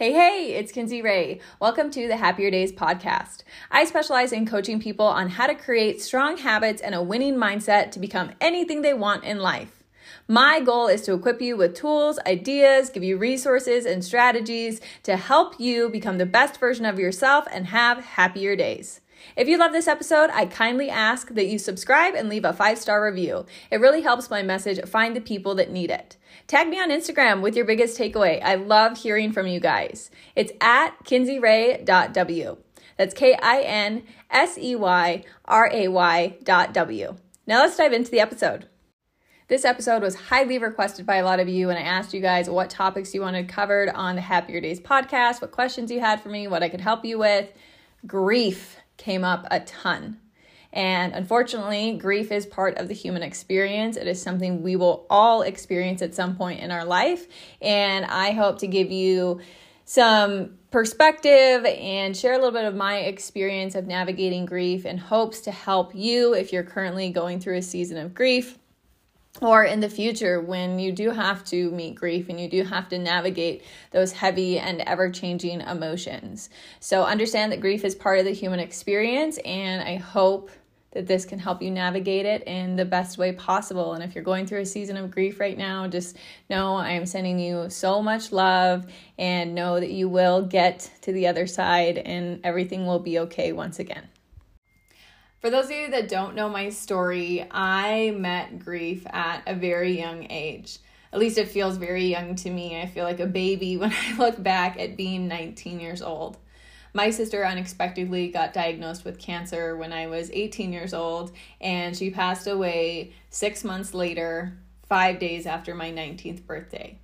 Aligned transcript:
Hey, 0.00 0.12
hey, 0.14 0.54
it's 0.54 0.72
Kinsey 0.72 1.02
Ray. 1.02 1.40
Welcome 1.60 1.90
to 1.90 2.08
the 2.08 2.16
Happier 2.16 2.50
Days 2.50 2.72
podcast. 2.72 3.42
I 3.70 3.84
specialize 3.84 4.32
in 4.32 4.46
coaching 4.46 4.80
people 4.80 5.04
on 5.04 5.28
how 5.28 5.46
to 5.46 5.54
create 5.54 6.00
strong 6.00 6.38
habits 6.38 6.80
and 6.80 6.94
a 6.94 7.02
winning 7.02 7.34
mindset 7.34 7.90
to 7.90 7.98
become 7.98 8.30
anything 8.40 8.80
they 8.80 8.94
want 8.94 9.24
in 9.24 9.40
life. 9.40 9.82
My 10.26 10.60
goal 10.60 10.86
is 10.86 11.02
to 11.02 11.12
equip 11.12 11.42
you 11.42 11.54
with 11.54 11.74
tools, 11.74 12.18
ideas, 12.26 12.88
give 12.88 13.04
you 13.04 13.18
resources 13.18 13.84
and 13.84 14.02
strategies 14.02 14.80
to 15.02 15.18
help 15.18 15.60
you 15.60 15.90
become 15.90 16.16
the 16.16 16.24
best 16.24 16.58
version 16.58 16.86
of 16.86 16.98
yourself 16.98 17.46
and 17.52 17.66
have 17.66 18.02
happier 18.02 18.56
days. 18.56 19.02
If 19.36 19.48
you 19.48 19.58
love 19.58 19.72
this 19.72 19.88
episode, 19.88 20.30
I 20.30 20.46
kindly 20.46 20.90
ask 20.90 21.28
that 21.34 21.46
you 21.46 21.58
subscribe 21.58 22.14
and 22.14 22.28
leave 22.28 22.44
a 22.44 22.52
five 22.52 22.78
star 22.78 23.04
review. 23.04 23.46
It 23.70 23.80
really 23.80 24.02
helps 24.02 24.30
my 24.30 24.42
message 24.42 24.80
find 24.88 25.14
the 25.14 25.20
people 25.20 25.54
that 25.56 25.70
need 25.70 25.90
it. 25.90 26.16
Tag 26.46 26.68
me 26.68 26.80
on 26.80 26.90
Instagram 26.90 27.42
with 27.42 27.56
your 27.56 27.64
biggest 27.64 27.98
takeaway. 27.98 28.42
I 28.42 28.56
love 28.56 28.98
hearing 28.98 29.32
from 29.32 29.46
you 29.46 29.60
guys. 29.60 30.10
It's 30.34 30.52
at 30.60 31.04
kinseyray.w. 31.04 32.56
That's 32.96 33.14
K 33.14 33.34
I 33.40 33.60
N 33.62 34.02
S 34.30 34.58
E 34.58 34.76
Y 34.76 35.24
R 35.46 35.70
A 35.72 35.88
Y 35.88 36.36
dot 36.42 36.74
W. 36.74 37.16
Now 37.46 37.60
let's 37.60 37.76
dive 37.76 37.92
into 37.92 38.10
the 38.10 38.20
episode. 38.20 38.68
This 39.48 39.64
episode 39.64 40.02
was 40.02 40.14
highly 40.14 40.58
requested 40.58 41.06
by 41.06 41.16
a 41.16 41.24
lot 41.24 41.40
of 41.40 41.48
you, 41.48 41.70
and 41.70 41.78
I 41.78 41.82
asked 41.82 42.14
you 42.14 42.20
guys 42.20 42.48
what 42.48 42.70
topics 42.70 43.12
you 43.12 43.22
wanted 43.22 43.48
covered 43.48 43.88
on 43.88 44.14
the 44.14 44.20
Happier 44.20 44.60
Days 44.60 44.78
podcast, 44.78 45.40
what 45.40 45.50
questions 45.50 45.90
you 45.90 45.98
had 45.98 46.20
for 46.20 46.28
me, 46.28 46.46
what 46.46 46.62
I 46.62 46.68
could 46.68 46.80
help 46.80 47.04
you 47.04 47.18
with. 47.18 47.52
Grief 48.06 48.76
came 49.00 49.24
up 49.24 49.46
a 49.50 49.60
ton. 49.60 50.18
And 50.72 51.12
unfortunately, 51.14 51.96
grief 51.96 52.30
is 52.30 52.46
part 52.46 52.78
of 52.78 52.86
the 52.86 52.94
human 52.94 53.22
experience. 53.22 53.96
It 53.96 54.06
is 54.06 54.22
something 54.22 54.62
we 54.62 54.76
will 54.76 55.06
all 55.10 55.42
experience 55.42 56.00
at 56.00 56.14
some 56.14 56.36
point 56.36 56.60
in 56.60 56.70
our 56.70 56.84
life. 56.84 57.26
And 57.60 58.04
I 58.04 58.30
hope 58.30 58.60
to 58.60 58.68
give 58.68 58.92
you 58.92 59.40
some 59.84 60.58
perspective 60.70 61.64
and 61.64 62.16
share 62.16 62.34
a 62.34 62.36
little 62.36 62.52
bit 62.52 62.64
of 62.64 62.76
my 62.76 62.98
experience 62.98 63.74
of 63.74 63.88
navigating 63.88 64.46
grief 64.46 64.86
in 64.86 64.98
hopes 64.98 65.40
to 65.40 65.50
help 65.50 65.92
you 65.92 66.34
if 66.34 66.52
you're 66.52 66.62
currently 66.62 67.10
going 67.10 67.40
through 67.40 67.56
a 67.56 67.62
season 67.62 67.96
of 67.96 68.14
grief 68.14 68.56
or 69.40 69.64
in 69.64 69.80
the 69.80 69.88
future 69.88 70.40
when 70.40 70.78
you 70.78 70.92
do 70.92 71.10
have 71.10 71.44
to 71.46 71.70
meet 71.70 71.94
grief 71.94 72.28
and 72.28 72.40
you 72.40 72.48
do 72.48 72.64
have 72.64 72.88
to 72.88 72.98
navigate 72.98 73.62
those 73.90 74.12
heavy 74.12 74.58
and 74.58 74.80
ever 74.82 75.10
changing 75.10 75.60
emotions. 75.60 76.50
So, 76.80 77.04
understand 77.04 77.52
that 77.52 77.60
grief 77.60 77.84
is 77.84 77.94
part 77.94 78.18
of 78.18 78.24
the 78.24 78.32
human 78.32 78.60
experience, 78.60 79.38
and 79.38 79.82
I 79.82 79.96
hope 79.96 80.50
that 80.92 81.06
this 81.06 81.24
can 81.24 81.38
help 81.38 81.62
you 81.62 81.70
navigate 81.70 82.26
it 82.26 82.42
in 82.44 82.76
the 82.76 82.84
best 82.84 83.16
way 83.16 83.32
possible. 83.32 83.94
And 83.94 84.02
if 84.02 84.14
you're 84.14 84.24
going 84.24 84.46
through 84.46 84.60
a 84.60 84.66
season 84.66 84.96
of 84.96 85.10
grief 85.10 85.38
right 85.38 85.56
now, 85.56 85.86
just 85.86 86.16
know 86.48 86.74
I 86.74 86.90
am 86.90 87.06
sending 87.06 87.38
you 87.38 87.70
so 87.70 88.02
much 88.02 88.32
love 88.32 88.86
and 89.16 89.54
know 89.54 89.78
that 89.78 89.92
you 89.92 90.08
will 90.08 90.42
get 90.42 90.90
to 91.02 91.12
the 91.12 91.28
other 91.28 91.46
side 91.46 91.98
and 91.98 92.40
everything 92.42 92.86
will 92.86 92.98
be 92.98 93.20
okay 93.20 93.52
once 93.52 93.78
again. 93.78 94.08
For 95.40 95.48
those 95.48 95.66
of 95.66 95.70
you 95.70 95.90
that 95.92 96.08
don't 96.08 96.34
know 96.34 96.50
my 96.50 96.68
story, 96.68 97.46
I 97.50 98.10
met 98.10 98.58
grief 98.58 99.06
at 99.06 99.42
a 99.46 99.54
very 99.54 99.98
young 99.98 100.30
age. 100.30 100.80
At 101.14 101.18
least 101.18 101.38
it 101.38 101.48
feels 101.48 101.78
very 101.78 102.04
young 102.04 102.34
to 102.36 102.50
me. 102.50 102.78
I 102.78 102.86
feel 102.86 103.04
like 103.04 103.20
a 103.20 103.26
baby 103.26 103.76
when 103.78 103.90
I 103.90 104.16
look 104.18 104.42
back 104.42 104.78
at 104.78 104.98
being 104.98 105.28
19 105.28 105.80
years 105.80 106.02
old. 106.02 106.36
My 106.92 107.08
sister 107.08 107.46
unexpectedly 107.46 108.28
got 108.28 108.52
diagnosed 108.52 109.06
with 109.06 109.18
cancer 109.18 109.76
when 109.76 109.94
I 109.94 110.08
was 110.08 110.30
18 110.30 110.74
years 110.74 110.92
old, 110.92 111.32
and 111.58 111.96
she 111.96 112.10
passed 112.10 112.46
away 112.46 113.14
six 113.30 113.64
months 113.64 113.94
later, 113.94 114.58
five 114.90 115.18
days 115.18 115.46
after 115.46 115.74
my 115.74 115.90
19th 115.90 116.44
birthday. 116.44 116.98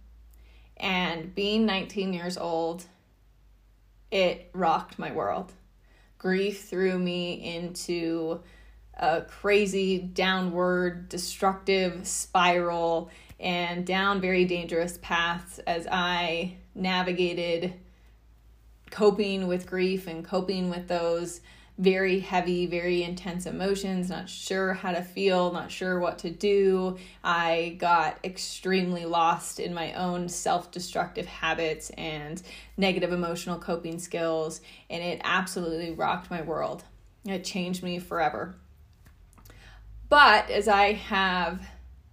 And 0.77 1.35
being 1.35 1.65
19 1.65 2.13
years 2.13 2.37
old, 2.37 2.85
it 4.11 4.51
rocked 4.53 4.99
my 4.99 5.11
world 5.11 5.53
grief 6.19 6.65
threw 6.65 6.99
me 6.99 7.57
into 7.57 8.41
a 8.99 9.23
crazy 9.23 9.99
downward 9.99 11.09
destructive 11.09 12.07
spiral 12.07 13.11
and 13.39 13.87
down 13.87 14.21
very 14.21 14.45
dangerous 14.45 14.99
paths 15.03 15.59
as 15.61 15.87
I 15.91 16.57
navigated 16.75 17.75
coping 18.91 19.47
with 19.47 19.67
grief 19.67 20.07
and 20.07 20.25
coping 20.25 20.71
with 20.71 20.89
those 20.89 21.41
very 21.79 22.21
heavy, 22.21 22.67
very 22.67 23.03
intense 23.03 23.45
emotions, 23.45 24.09
not 24.09 24.29
sure 24.29 24.73
how 24.73 24.93
to 24.93 25.03
feel, 25.03 25.53
not 25.53 25.71
sure 25.71 26.01
what 26.01 26.19
to 26.21 26.31
do. 26.31 26.97
I 27.23 27.77
got 27.79 28.19
extremely 28.25 29.05
lost 29.05 29.61
in 29.61 29.75
my 29.75 29.93
own 29.93 30.29
self 30.29 30.71
destructive 30.71 31.27
habits 31.27 31.91
and 31.91 32.43
negative 32.79 33.13
emotional 33.13 33.59
coping 33.59 33.99
skills, 33.99 34.63
and 34.89 35.03
it 35.03 35.21
absolutely 35.23 35.91
rocked 35.93 36.31
my 36.31 36.41
world. 36.41 36.85
It 37.27 37.45
changed 37.45 37.83
me 37.83 37.99
forever. 37.99 38.55
But 40.09 40.51
as 40.51 40.69
I 40.69 40.93
have 40.93 41.61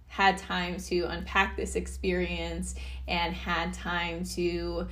had 0.08 0.36
time 0.38 0.76
to 0.78 1.04
unpack 1.04 1.56
this 1.56 1.74
experience 1.74 2.74
and 3.08 3.34
had 3.34 3.72
time 3.72 4.24
to 4.24 4.88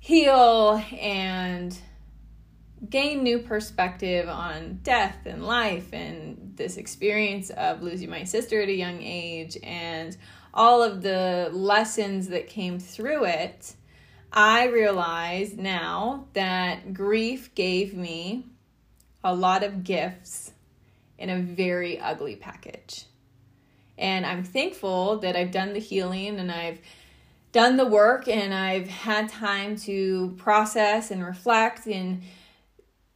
heal 0.00 0.82
and 1.00 1.76
gain 2.90 3.22
new 3.22 3.38
perspective 3.38 4.28
on 4.28 4.80
death 4.82 5.18
and 5.26 5.44
life 5.44 5.92
and 5.92 6.52
this 6.56 6.76
experience 6.76 7.50
of 7.50 7.82
losing 7.82 8.10
my 8.10 8.24
sister 8.24 8.60
at 8.60 8.68
a 8.68 8.74
young 8.74 9.02
age 9.02 9.58
and 9.62 10.16
all 10.54 10.82
of 10.82 11.02
the 11.02 11.50
lessons 11.52 12.28
that 12.28 12.48
came 12.48 12.78
through 12.78 13.24
it, 13.24 13.74
I 14.32 14.66
realize 14.66 15.54
now 15.54 16.26
that 16.32 16.94
grief 16.94 17.54
gave 17.54 17.94
me 17.94 18.46
a 19.22 19.34
lot 19.34 19.62
of 19.62 19.84
gifts 19.84 20.52
in 21.18 21.30
a 21.30 21.38
very 21.38 21.98
ugly 21.98 22.36
package. 22.36 23.04
And 23.98 24.26
I'm 24.26 24.44
thankful 24.44 25.18
that 25.18 25.36
I've 25.36 25.50
done 25.50 25.72
the 25.72 25.78
healing 25.78 26.38
and 26.38 26.50
I've 26.50 26.78
done 27.52 27.76
the 27.76 27.86
work 27.86 28.28
and 28.28 28.52
I've 28.52 28.88
had 28.88 29.28
time 29.28 29.76
to 29.78 30.34
process 30.36 31.10
and 31.10 31.24
reflect 31.24 31.86
and 31.86 32.22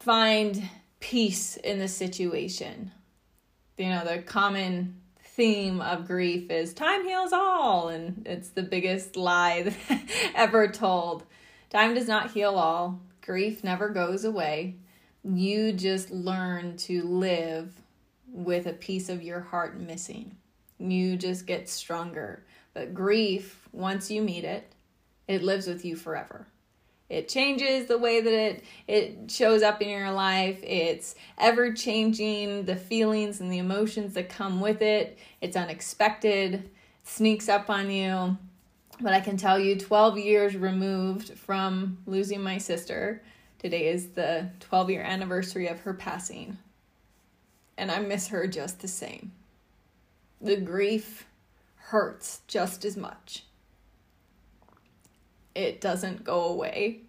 find 0.00 0.68
peace 0.98 1.56
in 1.56 1.78
the 1.78 1.88
situation. 1.88 2.90
You 3.76 3.90
know, 3.90 4.04
the 4.04 4.22
common 4.22 5.00
theme 5.22 5.80
of 5.80 6.06
grief 6.06 6.50
is 6.50 6.74
time 6.74 7.06
heals 7.06 7.32
all, 7.32 7.88
and 7.88 8.26
it's 8.26 8.50
the 8.50 8.62
biggest 8.62 9.16
lie 9.16 9.74
ever 10.34 10.68
told. 10.68 11.24
Time 11.68 11.94
does 11.94 12.08
not 12.08 12.32
heal 12.32 12.56
all, 12.56 13.00
grief 13.20 13.62
never 13.62 13.90
goes 13.90 14.24
away. 14.24 14.76
You 15.22 15.72
just 15.72 16.10
learn 16.10 16.76
to 16.78 17.02
live 17.02 17.72
with 18.26 18.66
a 18.66 18.72
piece 18.72 19.08
of 19.08 19.22
your 19.22 19.40
heart 19.40 19.78
missing. 19.78 20.36
You 20.78 21.16
just 21.16 21.46
get 21.46 21.68
stronger. 21.68 22.44
But 22.72 22.94
grief, 22.94 23.68
once 23.72 24.10
you 24.10 24.22
meet 24.22 24.44
it, 24.44 24.72
it 25.28 25.42
lives 25.42 25.66
with 25.66 25.84
you 25.84 25.94
forever 25.94 26.46
it 27.10 27.28
changes 27.28 27.86
the 27.86 27.98
way 27.98 28.20
that 28.20 28.32
it 28.32 28.64
it 28.86 29.30
shows 29.30 29.62
up 29.62 29.82
in 29.82 29.88
your 29.88 30.12
life. 30.12 30.60
It's 30.62 31.16
ever 31.36 31.72
changing 31.72 32.64
the 32.64 32.76
feelings 32.76 33.40
and 33.40 33.52
the 33.52 33.58
emotions 33.58 34.14
that 34.14 34.28
come 34.28 34.60
with 34.60 34.80
it. 34.80 35.18
It's 35.40 35.56
unexpected 35.56 36.70
sneaks 37.02 37.48
up 37.48 37.68
on 37.68 37.90
you. 37.90 38.38
But 39.00 39.12
i 39.12 39.20
can 39.20 39.36
tell 39.36 39.58
you 39.58 39.76
12 39.76 40.18
years 40.18 40.56
removed 40.56 41.32
from 41.32 41.98
losing 42.06 42.42
my 42.42 42.58
sister 42.58 43.22
today 43.58 43.88
is 43.88 44.08
the 44.10 44.50
12 44.60 44.90
year 44.90 45.02
anniversary 45.02 45.66
of 45.66 45.80
her 45.80 45.94
passing. 45.94 46.58
And 47.76 47.90
i 47.90 47.98
miss 47.98 48.28
her 48.28 48.46
just 48.46 48.80
the 48.80 48.88
same. 48.88 49.32
The 50.40 50.56
grief 50.56 51.26
hurts 51.74 52.42
just 52.46 52.84
as 52.84 52.96
much 52.96 53.44
it 55.54 55.80
doesn't 55.80 56.24
go 56.24 56.44
away. 56.44 57.02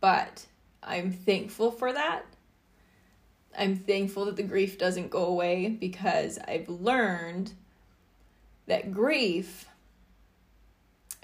But 0.00 0.46
I'm 0.82 1.12
thankful 1.12 1.70
for 1.70 1.92
that. 1.92 2.24
I'm 3.56 3.76
thankful 3.76 4.26
that 4.26 4.36
the 4.36 4.42
grief 4.42 4.78
doesn't 4.78 5.10
go 5.10 5.24
away 5.26 5.68
because 5.68 6.38
I've 6.46 6.68
learned 6.68 7.52
that 8.66 8.92
grief 8.92 9.66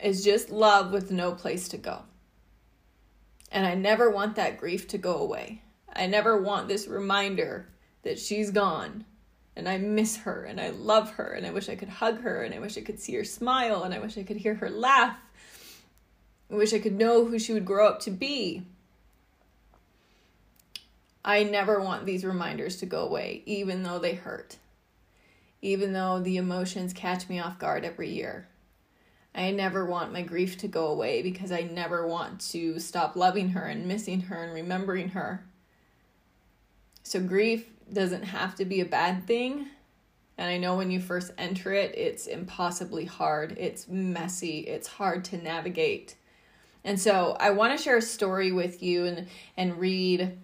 is 0.02 0.24
just 0.24 0.50
love 0.50 0.92
with 0.92 1.10
no 1.10 1.32
place 1.32 1.68
to 1.68 1.76
go. 1.76 2.02
And 3.52 3.64
I 3.64 3.74
never 3.74 4.10
want 4.10 4.36
that 4.36 4.58
grief 4.58 4.88
to 4.88 4.98
go 4.98 5.16
away. 5.16 5.62
I 5.94 6.06
never 6.06 6.40
want 6.42 6.68
this 6.68 6.88
reminder 6.88 7.68
that 8.02 8.18
she's 8.18 8.50
gone 8.50 9.04
and 9.54 9.68
I 9.68 9.78
miss 9.78 10.18
her 10.18 10.44
and 10.44 10.60
I 10.60 10.70
love 10.70 11.12
her 11.12 11.32
and 11.32 11.46
I 11.46 11.50
wish 11.50 11.68
I 11.68 11.76
could 11.76 11.88
hug 11.88 12.20
her 12.20 12.42
and 12.42 12.54
I 12.54 12.58
wish 12.58 12.76
I 12.76 12.82
could 12.82 13.00
see 13.00 13.14
her 13.14 13.24
smile 13.24 13.84
and 13.84 13.94
I 13.94 13.98
wish 13.98 14.18
I 14.18 14.22
could 14.22 14.36
hear 14.36 14.54
her 14.56 14.68
laugh 14.68 15.16
wish 16.54 16.72
I 16.72 16.78
could 16.78 16.96
know 16.96 17.24
who 17.24 17.38
she 17.38 17.52
would 17.52 17.64
grow 17.64 17.88
up 17.88 18.00
to 18.00 18.10
be. 18.10 18.66
I 21.24 21.42
never 21.42 21.80
want 21.80 22.06
these 22.06 22.24
reminders 22.24 22.76
to 22.76 22.86
go 22.86 23.00
away, 23.00 23.42
even 23.46 23.82
though 23.82 23.98
they 23.98 24.14
hurt, 24.14 24.58
even 25.60 25.92
though 25.92 26.20
the 26.20 26.36
emotions 26.36 26.92
catch 26.92 27.28
me 27.28 27.40
off 27.40 27.58
guard 27.58 27.84
every 27.84 28.10
year. 28.10 28.46
I 29.34 29.50
never 29.50 29.84
want 29.84 30.12
my 30.12 30.22
grief 30.22 30.56
to 30.58 30.68
go 30.68 30.86
away 30.86 31.22
because 31.22 31.52
I 31.52 31.62
never 31.62 32.06
want 32.06 32.40
to 32.52 32.78
stop 32.78 33.16
loving 33.16 33.50
her 33.50 33.64
and 33.64 33.86
missing 33.86 34.22
her 34.22 34.42
and 34.42 34.54
remembering 34.54 35.10
her. 35.10 35.44
So, 37.02 37.20
grief 37.20 37.66
doesn't 37.92 38.22
have 38.22 38.54
to 38.56 38.64
be 38.64 38.80
a 38.80 38.86
bad 38.86 39.26
thing. 39.26 39.66
And 40.38 40.48
I 40.48 40.58
know 40.58 40.76
when 40.76 40.90
you 40.90 41.00
first 41.00 41.32
enter 41.38 41.72
it, 41.72 41.96
it's 41.96 42.26
impossibly 42.26 43.04
hard. 43.04 43.56
It's 43.58 43.88
messy. 43.88 44.60
It's 44.60 44.88
hard 44.88 45.24
to 45.26 45.36
navigate. 45.36 46.14
And 46.86 47.00
so 47.00 47.36
I 47.40 47.50
want 47.50 47.76
to 47.76 47.82
share 47.82 47.96
a 47.96 48.02
story 48.02 48.52
with 48.52 48.80
you 48.80 49.04
and, 49.06 49.26
and 49.56 49.78
read 49.78 50.38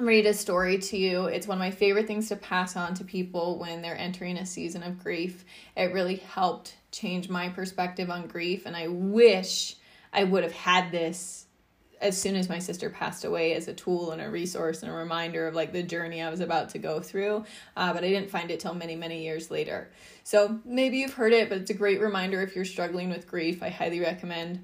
read 0.00 0.26
a 0.26 0.32
story 0.32 0.78
to 0.78 0.96
you. 0.96 1.24
It's 1.24 1.48
one 1.48 1.58
of 1.58 1.60
my 1.60 1.72
favorite 1.72 2.06
things 2.06 2.28
to 2.28 2.36
pass 2.36 2.76
on 2.76 2.94
to 2.94 3.04
people 3.04 3.58
when 3.58 3.82
they're 3.82 3.98
entering 3.98 4.38
a 4.38 4.46
season 4.46 4.84
of 4.84 5.02
grief. 5.02 5.44
It 5.76 5.92
really 5.92 6.16
helped 6.16 6.76
change 6.92 7.28
my 7.28 7.48
perspective 7.48 8.08
on 8.08 8.28
grief, 8.28 8.64
and 8.64 8.76
I 8.76 8.86
wish 8.88 9.74
I 10.12 10.22
would 10.22 10.44
have 10.44 10.52
had 10.52 10.92
this 10.92 11.46
as 12.00 12.16
soon 12.16 12.36
as 12.36 12.48
my 12.48 12.60
sister 12.60 12.88
passed 12.88 13.24
away 13.24 13.54
as 13.54 13.66
a 13.66 13.74
tool 13.74 14.12
and 14.12 14.22
a 14.22 14.30
resource 14.30 14.82
and 14.84 14.90
a 14.90 14.94
reminder 14.94 15.48
of 15.48 15.54
like 15.54 15.72
the 15.72 15.82
journey 15.82 16.22
I 16.22 16.30
was 16.30 16.38
about 16.38 16.68
to 16.70 16.78
go 16.78 17.00
through. 17.00 17.44
Uh, 17.76 17.92
but 17.92 18.04
I 18.04 18.08
didn't 18.08 18.30
find 18.30 18.52
it 18.52 18.60
till 18.60 18.74
many, 18.74 18.94
many 18.94 19.24
years 19.24 19.50
later. 19.50 19.90
So 20.22 20.60
maybe 20.64 20.98
you've 20.98 21.14
heard 21.14 21.32
it, 21.32 21.48
but 21.48 21.58
it's 21.58 21.70
a 21.70 21.74
great 21.74 22.00
reminder 22.00 22.40
if 22.40 22.54
you're 22.54 22.64
struggling 22.64 23.10
with 23.10 23.26
grief. 23.26 23.64
I 23.64 23.70
highly 23.70 23.98
recommend 23.98 24.62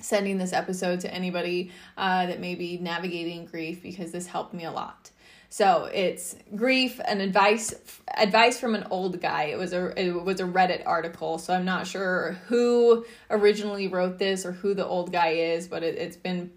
sending 0.00 0.38
this 0.38 0.52
episode 0.52 1.00
to 1.00 1.12
anybody 1.12 1.70
uh, 1.96 2.26
that 2.26 2.40
may 2.40 2.54
be 2.54 2.78
navigating 2.78 3.46
grief 3.46 3.82
because 3.82 4.12
this 4.12 4.26
helped 4.26 4.54
me 4.54 4.64
a 4.64 4.70
lot. 4.70 5.10
So 5.54 5.84
it's 5.84 6.34
grief 6.56 7.00
and 7.06 7.22
advice 7.22 7.72
advice 8.16 8.58
from 8.58 8.74
an 8.74 8.88
old 8.90 9.20
guy. 9.20 9.44
It 9.44 9.56
was 9.56 9.72
a 9.72 9.96
it 9.96 10.10
was 10.10 10.40
a 10.40 10.44
Reddit 10.44 10.82
article, 10.84 11.38
so 11.38 11.54
I'm 11.54 11.64
not 11.64 11.86
sure 11.86 12.32
who 12.48 13.06
originally 13.30 13.86
wrote 13.86 14.18
this 14.18 14.44
or 14.44 14.50
who 14.50 14.74
the 14.74 14.84
old 14.84 15.12
guy 15.12 15.28
is, 15.28 15.68
but 15.68 15.84
it, 15.84 15.96
has 15.96 16.16
been 16.16 16.50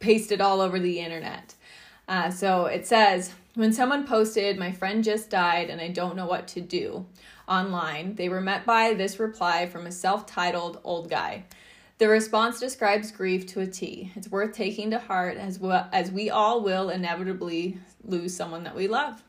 pasted 0.00 0.40
all 0.40 0.60
over 0.60 0.80
the 0.80 0.98
internet. 0.98 1.54
Uh, 2.08 2.30
so 2.30 2.64
it 2.64 2.88
says 2.88 3.32
when 3.54 3.72
someone 3.72 4.04
posted, 4.04 4.58
"My 4.58 4.72
friend 4.72 5.04
just 5.04 5.30
died 5.30 5.70
and 5.70 5.80
I 5.80 5.86
don't 5.86 6.16
know 6.16 6.26
what 6.26 6.48
to 6.48 6.60
do," 6.60 7.06
online, 7.46 8.16
they 8.16 8.28
were 8.28 8.40
met 8.40 8.66
by 8.66 8.94
this 8.94 9.20
reply 9.20 9.68
from 9.68 9.86
a 9.86 9.92
self-titled 9.92 10.80
old 10.82 11.08
guy. 11.08 11.44
The 12.00 12.08
response 12.08 12.58
describes 12.58 13.12
grief 13.12 13.46
to 13.48 13.60
a 13.60 13.66
T. 13.66 14.10
It's 14.16 14.30
worth 14.30 14.54
taking 14.54 14.90
to 14.92 14.98
heart 14.98 15.36
as 15.36 15.58
well 15.58 15.86
as 15.92 16.10
we 16.10 16.30
all 16.30 16.62
will 16.62 16.88
inevitably 16.88 17.76
lose 18.06 18.34
someone 18.34 18.64
that 18.64 18.74
we 18.74 18.88
love. 18.88 19.22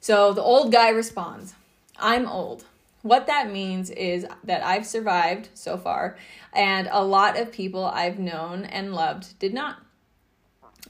So 0.00 0.32
the 0.32 0.42
old 0.42 0.72
guy 0.72 0.88
responds, 0.88 1.54
I'm 1.96 2.26
old. 2.26 2.64
What 3.02 3.28
that 3.28 3.52
means 3.52 3.90
is 3.90 4.26
that 4.42 4.64
I've 4.64 4.84
survived 4.84 5.50
so 5.54 5.78
far, 5.78 6.16
and 6.52 6.88
a 6.90 7.04
lot 7.04 7.38
of 7.38 7.52
people 7.52 7.84
I've 7.84 8.18
known 8.18 8.64
and 8.64 8.92
loved 8.92 9.38
did 9.38 9.54
not. 9.54 9.76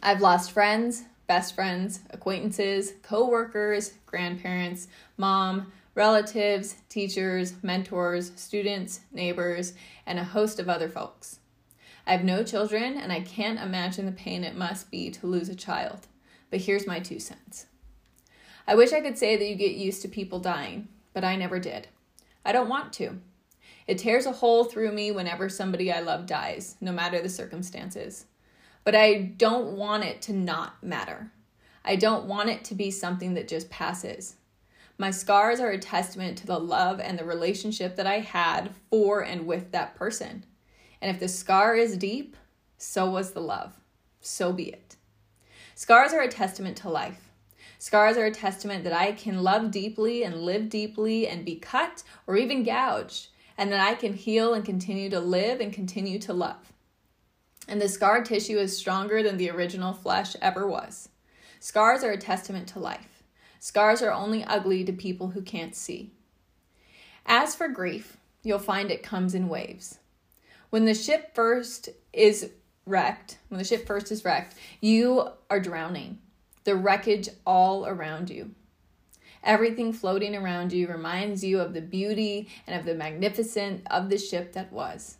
I've 0.02 0.22
lost 0.22 0.52
friends, 0.52 1.04
best 1.26 1.54
friends, 1.54 2.00
acquaintances, 2.08 2.94
co 3.02 3.28
workers, 3.28 3.92
grandparents, 4.06 4.88
mom, 5.18 5.70
relatives, 5.94 6.76
teachers, 6.88 7.54
mentors, 7.62 8.32
students, 8.36 9.00
neighbors, 9.12 9.74
and 10.06 10.18
a 10.18 10.24
host 10.24 10.58
of 10.58 10.68
other 10.68 10.88
folks. 10.88 11.38
I 12.06 12.12
have 12.12 12.24
no 12.24 12.42
children, 12.42 12.96
and 12.96 13.12
I 13.12 13.20
can't 13.20 13.60
imagine 13.60 14.06
the 14.06 14.12
pain 14.12 14.42
it 14.42 14.56
must 14.56 14.90
be 14.90 15.10
to 15.10 15.26
lose 15.26 15.48
a 15.48 15.54
child. 15.54 16.06
But 16.50 16.62
here's 16.62 16.86
my 16.86 16.98
two 16.98 17.20
cents. 17.20 17.66
I 18.66 18.74
wish 18.74 18.92
I 18.92 19.00
could 19.00 19.18
say 19.18 19.36
that 19.36 19.48
you 19.48 19.54
get 19.54 19.72
used 19.72 20.02
to 20.02 20.08
people 20.08 20.38
dying, 20.38 20.88
but 21.14 21.24
I 21.24 21.36
never 21.36 21.58
did. 21.58 21.88
I 22.44 22.52
don't 22.52 22.68
want 22.68 22.92
to. 22.94 23.18
It 23.86 23.98
tears 23.98 24.26
a 24.26 24.32
hole 24.32 24.64
through 24.64 24.92
me 24.92 25.10
whenever 25.10 25.48
somebody 25.48 25.92
I 25.92 26.00
love 26.00 26.26
dies, 26.26 26.76
no 26.80 26.92
matter 26.92 27.20
the 27.20 27.28
circumstances. 27.28 28.26
But 28.84 28.94
I 28.94 29.14
don't 29.14 29.76
want 29.76 30.04
it 30.04 30.22
to 30.22 30.32
not 30.32 30.82
matter. 30.82 31.30
I 31.84 31.96
don't 31.96 32.26
want 32.26 32.48
it 32.48 32.64
to 32.64 32.74
be 32.74 32.90
something 32.90 33.34
that 33.34 33.48
just 33.48 33.70
passes. 33.70 34.36
My 34.98 35.10
scars 35.10 35.60
are 35.60 35.70
a 35.70 35.78
testament 35.78 36.38
to 36.38 36.46
the 36.46 36.60
love 36.60 37.00
and 37.00 37.18
the 37.18 37.24
relationship 37.24 37.96
that 37.96 38.06
I 38.06 38.20
had 38.20 38.74
for 38.90 39.20
and 39.20 39.46
with 39.46 39.72
that 39.72 39.94
person. 39.94 40.44
And 41.00 41.10
if 41.10 41.20
the 41.20 41.28
scar 41.28 41.74
is 41.74 41.96
deep, 41.96 42.36
so 42.78 43.10
was 43.10 43.32
the 43.32 43.40
love. 43.40 43.72
So 44.20 44.52
be 44.52 44.68
it. 44.68 44.96
Scars 45.74 46.12
are 46.12 46.20
a 46.20 46.28
testament 46.28 46.76
to 46.78 46.88
life. 46.88 47.30
Scars 47.78 48.16
are 48.16 48.26
a 48.26 48.30
testament 48.30 48.84
that 48.84 48.92
I 48.92 49.10
can 49.12 49.42
love 49.42 49.72
deeply 49.72 50.22
and 50.22 50.42
live 50.42 50.68
deeply 50.68 51.26
and 51.26 51.44
be 51.44 51.56
cut 51.56 52.04
or 52.28 52.36
even 52.36 52.62
gouged, 52.62 53.28
and 53.58 53.72
that 53.72 53.80
I 53.80 53.94
can 53.94 54.12
heal 54.12 54.54
and 54.54 54.64
continue 54.64 55.10
to 55.10 55.18
live 55.18 55.60
and 55.60 55.72
continue 55.72 56.20
to 56.20 56.32
love. 56.32 56.72
And 57.66 57.80
the 57.80 57.88
scar 57.88 58.22
tissue 58.22 58.58
is 58.58 58.76
stronger 58.76 59.22
than 59.22 59.36
the 59.36 59.50
original 59.50 59.92
flesh 59.92 60.36
ever 60.40 60.66
was. 60.66 61.08
Scars 61.58 62.04
are 62.04 62.12
a 62.12 62.16
testament 62.16 62.68
to 62.68 62.78
life. 62.78 63.11
Scars 63.62 64.02
are 64.02 64.10
only 64.10 64.42
ugly 64.42 64.82
to 64.82 64.92
people 64.92 65.28
who 65.28 65.40
can't 65.40 65.76
see. 65.76 66.10
As 67.24 67.54
for 67.54 67.68
grief, 67.68 68.16
you'll 68.42 68.58
find 68.58 68.90
it 68.90 69.04
comes 69.04 69.36
in 69.36 69.48
waves. 69.48 70.00
When 70.70 70.84
the 70.84 70.94
ship 70.94 71.32
first 71.32 71.88
is 72.12 72.50
wrecked, 72.86 73.38
when 73.50 73.58
the 73.58 73.64
ship 73.64 73.86
first 73.86 74.10
is 74.10 74.24
wrecked, 74.24 74.56
you 74.80 75.28
are 75.48 75.60
drowning. 75.60 76.18
The 76.64 76.74
wreckage 76.74 77.28
all 77.46 77.86
around 77.86 78.30
you. 78.30 78.50
Everything 79.44 79.92
floating 79.92 80.34
around 80.34 80.72
you 80.72 80.88
reminds 80.88 81.44
you 81.44 81.60
of 81.60 81.72
the 81.72 81.80
beauty 81.80 82.48
and 82.66 82.76
of 82.76 82.84
the 82.84 82.96
magnificence 82.96 83.82
of 83.88 84.10
the 84.10 84.18
ship 84.18 84.54
that 84.54 84.72
was 84.72 85.18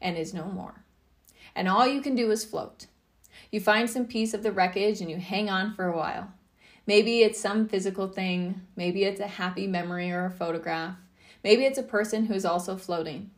and 0.00 0.16
is 0.16 0.32
no 0.32 0.44
more. 0.44 0.84
And 1.56 1.66
all 1.66 1.88
you 1.88 2.02
can 2.02 2.14
do 2.14 2.30
is 2.30 2.44
float. 2.44 2.86
You 3.50 3.58
find 3.58 3.90
some 3.90 4.06
piece 4.06 4.32
of 4.32 4.44
the 4.44 4.52
wreckage 4.52 5.00
and 5.00 5.10
you 5.10 5.16
hang 5.16 5.50
on 5.50 5.74
for 5.74 5.88
a 5.88 5.96
while. 5.96 6.32
Maybe 6.86 7.22
it's 7.22 7.40
some 7.40 7.68
physical 7.68 8.08
thing, 8.08 8.62
maybe 8.74 9.04
it's 9.04 9.20
a 9.20 9.26
happy 9.26 9.66
memory 9.66 10.10
or 10.10 10.24
a 10.24 10.30
photograph, 10.30 10.96
maybe 11.44 11.64
it's 11.64 11.78
a 11.78 11.82
person 11.82 12.26
who's 12.26 12.44
also 12.44 12.76
floating. 12.76 13.30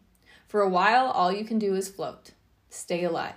For 0.46 0.60
a 0.60 0.68
while, 0.68 1.06
all 1.06 1.32
you 1.32 1.44
can 1.44 1.58
do 1.58 1.74
is 1.74 1.88
float, 1.88 2.32
stay 2.70 3.04
alive. 3.04 3.34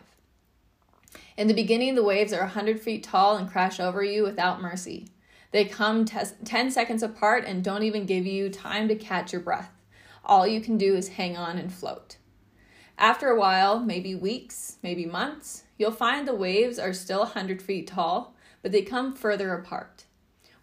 In 1.38 1.48
the 1.48 1.54
beginning, 1.54 1.96
the 1.96 2.04
waves 2.04 2.34
are 2.34 2.42
100 2.42 2.80
feet 2.80 3.04
tall 3.04 3.36
and 3.36 3.50
crash 3.50 3.80
over 3.80 4.04
you 4.04 4.24
without 4.24 4.62
mercy. 4.62 5.08
They 5.52 5.66
come 5.66 6.06
10 6.06 6.72
seconds 6.72 7.04
apart 7.04 7.46
and 7.46 7.64
don't 7.64 7.84
even 7.84 8.06
give 8.06 8.26
you 8.26 8.50
time 8.50 8.88
to 8.88 8.96
catch 8.96 9.32
your 9.32 9.42
breath. 9.42 9.72
All 10.24 10.48
you 10.48 10.62
can 10.62 10.78
do 10.78 10.96
is 10.96 11.10
hang 11.10 11.38
on 11.38 11.58
and 11.58 11.72
float. 11.72 12.18
After 12.98 13.28
a 13.28 13.40
while, 13.40 13.80
maybe 13.80 14.16
weeks, 14.16 14.78
maybe 14.82 15.06
months, 15.06 15.64
you'll 15.78 15.92
find 15.92 16.28
the 16.28 16.34
waves 16.34 16.80
are 16.80 16.94
still 16.94 17.20
100 17.20 17.62
feet 17.62 17.88
tall, 17.88 18.36
but 18.62 18.72
they 18.72 18.82
come 18.82 19.14
further 19.14 19.54
apart. 19.54 20.05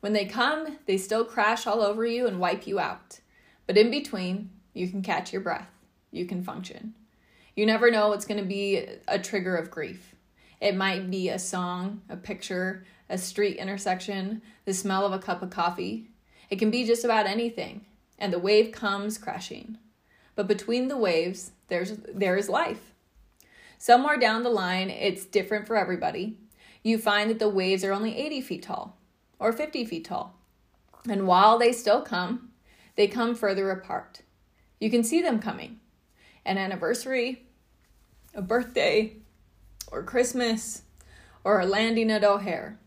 When 0.03 0.15
they 0.15 0.25
come, 0.25 0.79
they 0.87 0.99
still 0.99 1.25
crash 1.25 1.65
all 1.65 1.81
over 1.81 2.05
you 2.05 2.27
and 2.27 2.41
wipe 2.41 2.67
you 2.67 2.81
out. 2.81 3.21
But 3.69 3.79
in 3.79 3.89
between, 3.89 4.51
you 4.75 4.89
can 4.89 5.01
catch 5.01 5.33
your 5.33 5.43
breath. 5.43 5.71
You 6.11 6.27
can 6.27 6.43
function. 6.43 6.95
You 7.55 7.67
never 7.67 7.89
know 7.89 8.09
what's 8.09 8.25
going 8.25 8.41
to 8.41 8.45
be 8.45 8.85
a 9.07 9.21
trigger 9.21 9.55
of 9.55 9.71
grief. 9.71 10.17
It 10.61 10.75
might 10.75 11.09
be 11.09 11.29
a 11.29 11.39
song, 11.39 12.03
a 12.09 12.17
picture, 12.17 12.85
a 13.09 13.17
street 13.17 13.59
intersection, 13.59 14.43
the 14.65 14.75
smell 14.75 15.07
of 15.07 15.13
a 15.13 15.21
cup 15.21 15.41
of 15.41 15.51
coffee. 15.51 16.09
It 16.51 16.59
can 16.59 16.73
be 16.73 16.85
just 16.85 17.05
about 17.05 17.27
anything, 17.27 17.87
and 18.19 18.33
the 18.33 18.41
wave 18.41 18.73
comes 18.73 19.19
crashing. 19.19 19.79
But 20.35 20.49
between 20.49 20.89
the 20.89 20.97
waves, 20.97 21.53
there's 21.69 21.93
there 22.13 22.37
is 22.37 22.49
life. 22.49 22.91
Somewhere 23.79 24.19
down 24.19 24.43
the 24.43 24.51
line, 24.51 24.91
it's 24.91 25.25
different 25.25 25.69
for 25.69 25.77
everybody. 25.77 26.39
You 26.83 26.99
find 26.99 27.31
that 27.31 27.39
the 27.39 27.49
waves 27.49 27.85
are 27.85 27.93
only 27.93 28.17
80 28.17 28.41
feet 28.41 28.63
tall 28.65 28.99
or 29.39 29.53
50 29.53 29.85
feet 29.85 30.05
tall. 30.05 30.39
And 31.09 31.27
while 31.27 31.59
they 31.59 31.73
still 31.73 32.03
come, 32.03 32.51
they 32.97 33.09
come 33.09 33.35
further 33.35 33.71
apart. 33.71 34.23
You 34.79 34.91
can 34.91 35.03
see 35.03 35.21
them 35.21 35.39
coming. 35.39 35.81
An 36.45 36.59
anniversary, 36.59 37.47
a 38.35 38.43
birthday, 38.43 39.17
or 39.91 40.03
Christmas, 40.03 40.83
or 41.45 41.61
a 41.61 41.67
landing 41.67 42.11
at 42.11 42.25
O'Hare. 42.25 42.79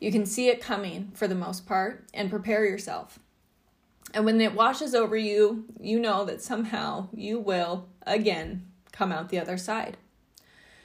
You 0.00 0.12
can 0.12 0.26
see 0.26 0.48
it 0.48 0.60
coming 0.60 1.10
for 1.14 1.26
the 1.26 1.34
most 1.34 1.66
part 1.66 2.04
and 2.12 2.30
prepare 2.30 2.64
yourself. 2.64 3.18
And 4.12 4.24
when 4.24 4.40
it 4.40 4.54
washes 4.54 4.94
over 4.94 5.16
you, 5.16 5.64
you 5.80 5.98
know 5.98 6.24
that 6.24 6.42
somehow 6.42 7.08
you 7.12 7.38
will 7.38 7.88
again 8.06 8.66
come 8.92 9.10
out 9.10 9.28
the 9.28 9.40
other 9.40 9.56
side. 9.56 9.96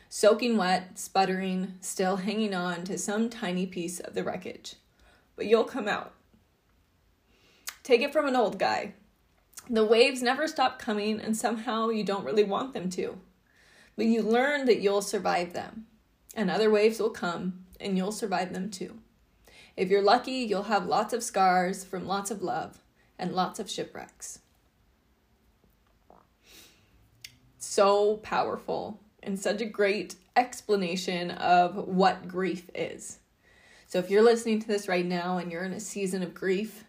Soaking 0.08 0.58
wet, 0.58 0.98
sputtering, 0.98 1.76
still 1.82 2.18
hanging 2.18 2.56
on 2.56 2.84
to 2.86 2.98
some 2.98 3.30
tiny 3.30 3.68
piece 3.68 4.00
of 4.00 4.16
the 4.16 4.24
wreckage 4.24 4.76
but 5.40 5.48
you'll 5.48 5.64
come 5.64 5.88
out. 5.88 6.12
Take 7.82 8.02
it 8.02 8.12
from 8.12 8.28
an 8.28 8.36
old 8.36 8.60
guy. 8.60 8.96
The 9.70 9.86
waves 9.86 10.22
never 10.22 10.50
stop 10.50 10.80
coming, 10.80 11.22
and 11.22 11.38
somehow 11.38 11.88
you 11.88 12.04
don't 12.04 12.26
really 12.26 12.44
want 12.44 12.74
them 12.74 12.90
to. 12.90 13.18
But 13.96 14.08
you 14.08 14.22
learn 14.22 14.66
that 14.66 14.82
you'll 14.82 15.02
survive 15.02 15.54
them, 15.54 15.86
and 16.36 16.52
other 16.52 16.70
waves 16.70 17.00
will 17.00 17.10
come, 17.10 17.64
and 17.80 17.96
you'll 17.96 18.12
survive 18.12 18.52
them 18.52 18.70
too. 18.70 19.00
If 19.78 19.88
you're 19.88 20.02
lucky, 20.02 20.34
you'll 20.34 20.64
have 20.64 20.86
lots 20.86 21.14
of 21.14 21.24
scars 21.24 21.86
from 21.86 22.06
lots 22.06 22.32
of 22.32 22.44
love 22.44 22.82
and 23.18 23.32
lots 23.32 23.62
of 23.62 23.70
shipwrecks. 23.70 24.40
so 27.60 28.18
powerful 28.18 29.00
and 29.24 29.40
such 29.40 29.62
a 29.62 29.66
great 29.66 30.16
explanation 30.36 31.32
of 31.32 31.76
what 31.88 32.28
grief 32.28 32.70
is. 32.76 33.20
So 33.90 33.98
if 33.98 34.12
you're 34.12 34.22
listening 34.22 34.62
to 34.62 34.68
this 34.68 34.88
right 34.88 35.06
now 35.06 35.40
and 35.40 35.52
you're 35.52 35.64
in 35.64 35.74
a 35.74 35.80
season 35.80 36.22
of 36.22 36.36
grief 36.36 36.84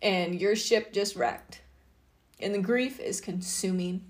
and 0.00 0.40
your 0.40 0.56
ship 0.56 0.90
just 0.90 1.14
wrecked 1.14 1.60
and 2.40 2.54
the 2.54 2.58
grief 2.58 2.98
is 2.98 3.20
consuming, 3.20 4.02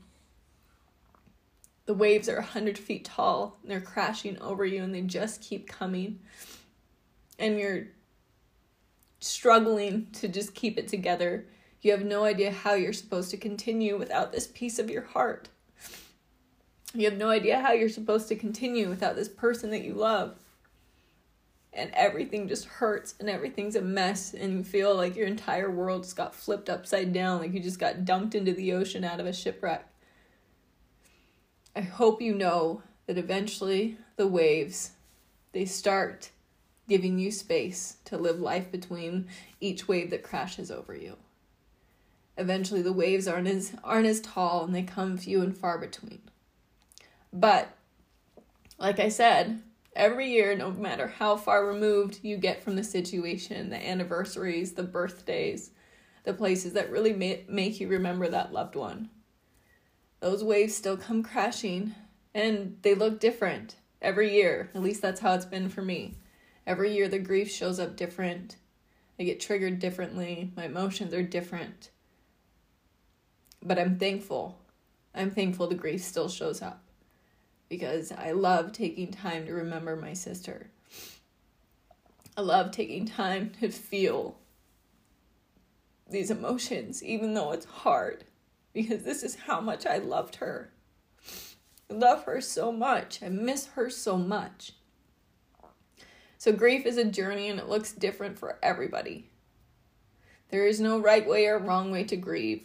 the 1.87 1.95
waves 1.95 2.29
are 2.29 2.37
100 2.37 2.79
feet 2.79 3.05
tall 3.05 3.59
and 3.62 3.71
they're 3.71 3.81
crashing 3.81 4.39
over 4.41 4.65
you 4.65 4.81
and 4.81 4.95
they 4.95 5.01
just 5.01 5.43
keep 5.43 5.67
coming, 5.67 6.21
and 7.41 7.59
you're 7.59 7.89
struggling 9.19 10.07
to 10.12 10.29
just 10.29 10.55
keep 10.55 10.79
it 10.79 10.87
together. 10.87 11.47
You 11.81 11.91
have 11.91 12.05
no 12.05 12.23
idea 12.23 12.53
how 12.53 12.75
you're 12.75 12.93
supposed 12.93 13.33
to 13.33 13.37
continue 13.37 13.99
without 13.99 14.31
this 14.31 14.47
piece 14.47 14.79
of 14.79 14.89
your 14.89 15.03
heart. 15.03 15.49
You 16.95 17.07
have 17.11 17.19
no 17.19 17.29
idea 17.29 17.61
how 17.61 17.73
you're 17.73 17.89
supposed 17.89 18.29
to 18.29 18.37
continue 18.37 18.89
without 18.89 19.17
this 19.17 19.29
person 19.29 19.71
that 19.71 19.83
you 19.83 19.95
love. 19.95 20.39
And 21.75 21.91
everything 21.95 22.49
just 22.49 22.67
hurts 22.67 23.14
and 23.19 23.31
everything's 23.31 23.76
a 23.76 23.81
mess, 23.81 24.35
and 24.35 24.52
you 24.52 24.62
feel 24.64 24.95
like 24.95 25.17
your 25.17 25.26
entire 25.26 25.71
world 25.71 26.02
just 26.02 26.17
got 26.17 26.35
flipped 26.35 26.69
upside 26.69 27.12
down, 27.12 27.41
like 27.41 27.55
you 27.55 27.61
just 27.61 27.79
got 27.79 28.05
dumped 28.05 28.35
into 28.35 28.52
the 28.52 28.73
ocean 28.75 29.05
out 29.05 29.21
of 29.21 29.26
a 29.26 29.33
shipwreck. 29.33 29.87
I 31.75 31.81
hope 31.81 32.21
you 32.21 32.35
know 32.35 32.83
that 33.07 33.17
eventually 33.17 33.97
the 34.17 34.26
waves 34.26 34.91
they 35.52 35.64
start 35.64 36.31
giving 36.88 37.19
you 37.19 37.31
space 37.31 37.97
to 38.05 38.19
live 38.19 38.38
life 38.38 38.71
between 38.71 39.29
each 39.61 39.88
wave 39.88 40.11
that 40.11 40.23
crashes 40.23 40.71
over 40.71 40.95
you. 40.95 41.17
Eventually 42.37 42.83
the 42.83 42.93
waves 42.93 43.26
aren't 43.26 43.49
as 43.49 43.73
aren't 43.83 44.07
as 44.07 44.21
tall 44.21 44.64
and 44.64 44.75
they 44.75 44.83
come 44.83 45.17
few 45.17 45.41
and 45.41 45.57
far 45.57 45.79
between. 45.79 46.21
But 47.33 47.75
like 48.79 49.00
I 49.00 49.09
said, 49.09 49.62
every 49.95 50.31
year, 50.31 50.57
no 50.57 50.71
matter 50.71 51.07
how 51.07 51.37
far 51.37 51.67
removed 51.67 52.21
you 52.23 52.37
get 52.37 52.63
from 52.63 52.77
the 52.77 52.85
situation, 52.85 53.71
the 53.71 53.89
anniversaries, 53.89 54.73
the 54.73 54.83
birthdays, 54.83 55.71
the 56.25 56.33
places 56.33 56.73
that 56.73 56.91
really 56.91 57.13
make 57.49 57.81
you 57.81 57.89
remember 57.89 58.29
that 58.29 58.53
loved 58.53 58.77
one, 58.77 59.11
those 60.21 60.45
waves 60.45 60.75
still 60.75 60.97
come 60.97 61.23
crashing 61.23 61.95
and 62.35 62.79
they 62.83 62.95
look 62.95 63.21
different 63.21 63.77
every 64.01 64.35
year. 64.35 64.71
At 64.75 64.83
least 64.83 65.03
that's 65.03 65.21
how 65.21 65.35
it's 65.35 65.45
been 65.45 65.69
for 65.69 65.83
me. 65.83 66.17
Every 66.67 66.95
year, 66.95 67.09
the 67.09 67.19
grief 67.19 67.51
shows 67.51 67.81
up 67.81 67.97
different. 67.97 68.57
I 69.19 69.25
get 69.25 69.41
triggered 69.41 69.81
differently. 69.81 70.53
My 70.57 70.67
emotions 70.67 71.13
are 71.13 71.23
different. 71.23 71.91
But 73.61 73.79
I'm 73.79 73.99
thankful. 73.99 74.59
I'm 75.15 75.31
thankful 75.31 75.67
the 75.67 75.75
grief 75.75 76.03
still 76.03 76.29
shows 76.29 76.63
up 76.63 76.82
because 77.73 78.12
I 78.12 78.33
love 78.33 78.73
taking 78.73 79.11
time 79.11 79.47
to 79.47 79.55
remember 79.55 79.97
my 79.97 80.12
sister. 80.12 80.67
I 82.37 82.43
love 82.43 82.71
taking 82.71 83.07
time 83.07 83.50
to 83.61 83.71
feel 83.71 84.37
these 86.07 86.31
emotions, 86.31 87.02
even 87.02 87.33
though 87.33 87.52
it's 87.52 87.64
hard, 87.64 88.25
because 88.75 89.05
this 89.05 89.23
is 89.23 89.37
how 89.47 89.59
much 89.62 89.87
I 89.87 89.97
loved 89.97 90.37
her. 90.37 90.71
I 91.91 91.95
love 91.95 92.25
her 92.25 92.43
so 92.43 92.73
much. 92.73 93.23
I 93.23 93.31
miss 93.31 93.69
her 93.69 93.88
so 93.88 94.19
much. 94.19 94.73
So, 96.37 96.52
grief 96.52 96.85
is 96.85 96.99
a 96.99 97.07
journey 97.07 97.49
and 97.49 97.59
it 97.59 97.71
looks 97.71 97.93
different 97.93 98.38
for 98.38 98.59
everybody. 98.62 99.31
There 100.50 100.67
is 100.67 100.79
no 100.79 100.99
right 100.99 101.26
way 101.26 101.47
or 101.47 101.59
wrong 101.59 101.91
way 101.91 102.05
to 102.05 102.19
grieve. 102.19 102.64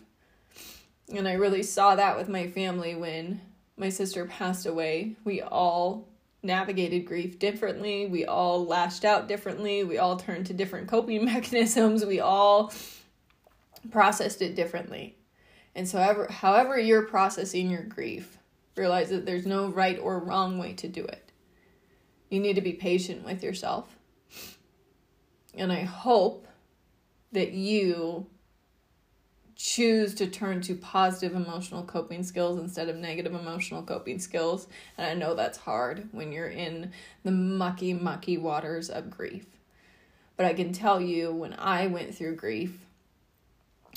And 1.16 1.30
I 1.30 1.34
really 1.36 1.64
saw 1.64 1.96
that 1.96 2.18
with 2.18 2.28
my 2.28 2.48
family 2.48 2.94
when 2.94 3.40
my 3.78 3.90
sister 3.90 4.26
passed 4.26 4.66
away, 4.66 5.16
we 5.24 5.42
all 5.42 6.08
navigated 6.44 7.06
grief 7.06 7.40
differently. 7.40 8.08
We 8.08 8.26
all 8.26 8.66
lashed 8.66 9.06
out 9.06 9.28
differently. 9.28 9.84
We 9.84 9.98
all 9.98 10.18
turned 10.18 10.48
to 10.48 10.54
different 10.54 10.88
coping 10.88 11.26
mechanisms. 11.34 12.06
We 12.06 12.20
all 12.20 12.74
processed 13.92 14.42
it 14.42 14.56
differently. 14.56 15.16
And 15.76 15.88
so, 15.88 16.00
however, 16.00 16.28
however 16.30 16.80
you're 16.80 17.04
processing 17.04 17.70
your 17.70 17.84
grief, 17.84 18.40
realize 18.76 19.10
that 19.10 19.26
there's 19.26 19.46
no 19.46 19.68
right 19.68 20.00
or 20.00 20.20
wrong 20.20 20.58
way 20.58 20.74
to 20.74 20.88
do 20.88 21.04
it. 21.04 21.32
You 22.30 22.40
need 22.40 22.56
to 22.56 22.62
be 22.62 22.74
patient 22.74 23.24
with 23.24 23.44
yourself. 23.44 23.96
And 25.54 25.72
I 25.72 25.82
hope 25.82 26.48
that 27.32 27.52
you 27.52 28.28
choose 29.58 30.14
to 30.14 30.28
turn 30.28 30.62
to 30.62 30.76
positive 30.76 31.36
emotional 31.36 31.84
coping 31.84 32.24
skills 32.24 32.60
instead 32.60 32.90
of 32.90 32.96
negative 32.96 33.34
emotional 33.34 33.82
coping 33.82 34.20
skills. 34.20 34.68
And 34.98 35.08
I 35.08 35.14
know 35.16 35.34
that's 35.34 35.58
hard 35.58 36.08
when 36.12 36.32
you're 36.32 36.50
in 36.50 36.92
the 37.24 37.32
mucky, 37.32 37.94
mucky 37.94 38.38
waters 38.38 38.90
of 38.90 39.10
grief. 39.10 39.46
But 40.38 40.46
I 40.46 40.54
can 40.54 40.72
tell 40.72 41.02
you 41.02 41.34
when 41.34 41.56
I 41.58 41.88
went 41.88 42.14
through 42.14 42.36
grief, 42.36 42.78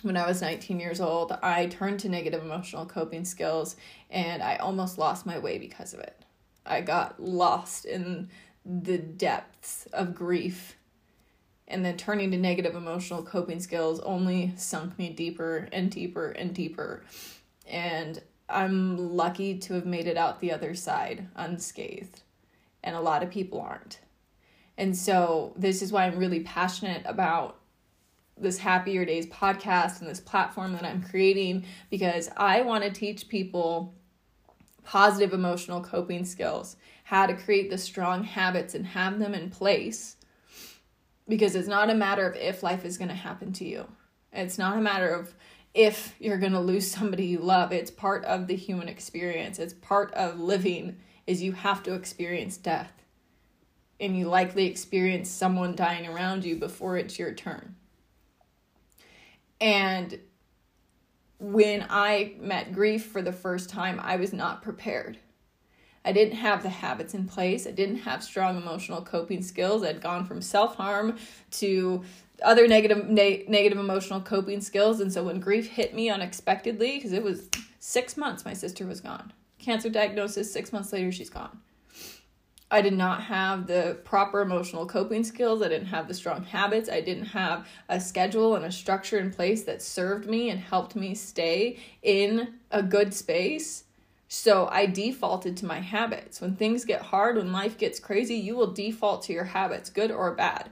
when 0.02 0.16
I 0.16 0.26
was 0.26 0.40
19 0.40 0.80
years 0.80 0.98
old, 0.98 1.36
I 1.42 1.66
turned 1.66 2.00
to 2.00 2.08
negative 2.08 2.42
emotional 2.42 2.86
coping 2.86 3.26
skills 3.26 3.76
and 4.08 4.42
I 4.42 4.56
almost 4.56 4.96
lost 4.96 5.26
my 5.26 5.38
way 5.38 5.58
because 5.58 5.92
of 5.92 6.00
it. 6.00 6.16
I 6.64 6.80
got 6.80 7.22
lost 7.22 7.84
in 7.84 8.30
the 8.64 8.96
depths 8.96 9.86
of 9.92 10.14
grief 10.14 10.76
and 11.70 11.84
then 11.84 11.96
turning 11.96 12.30
to 12.32 12.36
negative 12.36 12.74
emotional 12.74 13.22
coping 13.22 13.60
skills 13.60 14.00
only 14.00 14.52
sunk 14.56 14.98
me 14.98 15.08
deeper 15.08 15.68
and 15.72 15.90
deeper 15.90 16.30
and 16.32 16.52
deeper. 16.52 17.04
And 17.66 18.20
I'm 18.48 19.16
lucky 19.16 19.56
to 19.58 19.74
have 19.74 19.86
made 19.86 20.08
it 20.08 20.16
out 20.16 20.40
the 20.40 20.52
other 20.52 20.74
side 20.74 21.28
unscathed. 21.36 22.22
And 22.82 22.96
a 22.96 23.00
lot 23.00 23.22
of 23.22 23.30
people 23.30 23.60
aren't. 23.60 24.00
And 24.76 24.96
so, 24.96 25.52
this 25.56 25.82
is 25.82 25.92
why 25.92 26.06
I'm 26.06 26.18
really 26.18 26.40
passionate 26.40 27.02
about 27.04 27.58
this 28.36 28.58
Happier 28.58 29.04
Days 29.04 29.26
podcast 29.26 30.00
and 30.00 30.08
this 30.08 30.20
platform 30.20 30.72
that 30.72 30.84
I'm 30.84 31.02
creating 31.02 31.66
because 31.90 32.30
I 32.36 32.62
want 32.62 32.84
to 32.84 32.90
teach 32.90 33.28
people 33.28 33.94
positive 34.82 35.34
emotional 35.34 35.82
coping 35.82 36.24
skills, 36.24 36.76
how 37.04 37.26
to 37.26 37.34
create 37.34 37.68
the 37.68 37.76
strong 37.76 38.24
habits 38.24 38.74
and 38.74 38.86
have 38.86 39.18
them 39.18 39.34
in 39.34 39.50
place 39.50 40.16
because 41.30 41.54
it's 41.54 41.68
not 41.68 41.88
a 41.88 41.94
matter 41.94 42.28
of 42.28 42.36
if 42.36 42.62
life 42.62 42.84
is 42.84 42.98
going 42.98 43.08
to 43.08 43.14
happen 43.14 43.52
to 43.54 43.64
you. 43.64 43.86
It's 44.32 44.58
not 44.58 44.76
a 44.76 44.80
matter 44.80 45.08
of 45.08 45.34
if 45.72 46.14
you're 46.18 46.38
going 46.38 46.52
to 46.52 46.60
lose 46.60 46.90
somebody 46.90 47.24
you 47.26 47.38
love. 47.38 47.72
It's 47.72 47.90
part 47.90 48.24
of 48.24 48.48
the 48.48 48.56
human 48.56 48.88
experience. 48.88 49.58
It's 49.58 49.72
part 49.72 50.12
of 50.14 50.38
living 50.38 50.98
is 51.26 51.42
you 51.42 51.52
have 51.52 51.82
to 51.84 51.94
experience 51.94 52.56
death. 52.56 52.92
And 54.00 54.18
you 54.18 54.28
likely 54.28 54.66
experience 54.66 55.30
someone 55.30 55.76
dying 55.76 56.06
around 56.06 56.44
you 56.44 56.56
before 56.56 56.96
it's 56.96 57.18
your 57.18 57.32
turn. 57.32 57.76
And 59.60 60.18
when 61.38 61.86
I 61.88 62.34
met 62.40 62.72
grief 62.72 63.06
for 63.06 63.22
the 63.22 63.32
first 63.32 63.68
time, 63.68 64.00
I 64.02 64.16
was 64.16 64.32
not 64.32 64.62
prepared. 64.62 65.18
I 66.04 66.12
didn't 66.12 66.36
have 66.36 66.62
the 66.62 66.70
habits 66.70 67.14
in 67.14 67.26
place. 67.26 67.66
I 67.66 67.72
didn't 67.72 67.98
have 67.98 68.22
strong 68.22 68.56
emotional 68.56 69.02
coping 69.02 69.42
skills. 69.42 69.84
I'd 69.84 70.00
gone 70.00 70.24
from 70.24 70.40
self 70.40 70.76
harm 70.76 71.18
to 71.52 72.02
other 72.42 72.66
negative 72.66 73.08
ne- 73.08 73.44
negative 73.48 73.78
emotional 73.78 74.20
coping 74.20 74.60
skills. 74.60 75.00
And 75.00 75.12
so 75.12 75.24
when 75.24 75.40
grief 75.40 75.68
hit 75.68 75.94
me 75.94 76.08
unexpectedly, 76.08 76.96
because 76.96 77.12
it 77.12 77.22
was 77.22 77.48
six 77.80 78.16
months, 78.16 78.44
my 78.44 78.54
sister 78.54 78.86
was 78.86 79.00
gone. 79.00 79.32
Cancer 79.58 79.90
diagnosis, 79.90 80.50
six 80.50 80.72
months 80.72 80.92
later, 80.92 81.12
she's 81.12 81.28
gone. 81.28 81.60
I 82.72 82.82
did 82.82 82.94
not 82.94 83.24
have 83.24 83.66
the 83.66 83.98
proper 84.04 84.40
emotional 84.40 84.86
coping 84.86 85.24
skills. 85.24 85.60
I 85.60 85.68
didn't 85.68 85.88
have 85.88 86.06
the 86.06 86.14
strong 86.14 86.44
habits. 86.44 86.88
I 86.88 87.00
didn't 87.00 87.26
have 87.26 87.66
a 87.88 88.00
schedule 88.00 88.54
and 88.54 88.64
a 88.64 88.70
structure 88.70 89.18
in 89.18 89.32
place 89.32 89.64
that 89.64 89.82
served 89.82 90.26
me 90.26 90.50
and 90.50 90.60
helped 90.60 90.94
me 90.94 91.14
stay 91.14 91.78
in 92.02 92.54
a 92.70 92.82
good 92.82 93.12
space 93.12 93.84
so 94.32 94.68
I 94.70 94.86
defaulted 94.86 95.56
to 95.56 95.66
my 95.66 95.80
habits. 95.80 96.40
When 96.40 96.54
things 96.54 96.84
get 96.84 97.02
hard, 97.02 97.36
when 97.36 97.50
life 97.50 97.76
gets 97.76 97.98
crazy, 97.98 98.36
you 98.36 98.54
will 98.54 98.72
default 98.72 99.24
to 99.24 99.32
your 99.32 99.42
habits, 99.42 99.90
good 99.90 100.12
or 100.12 100.36
bad. 100.36 100.70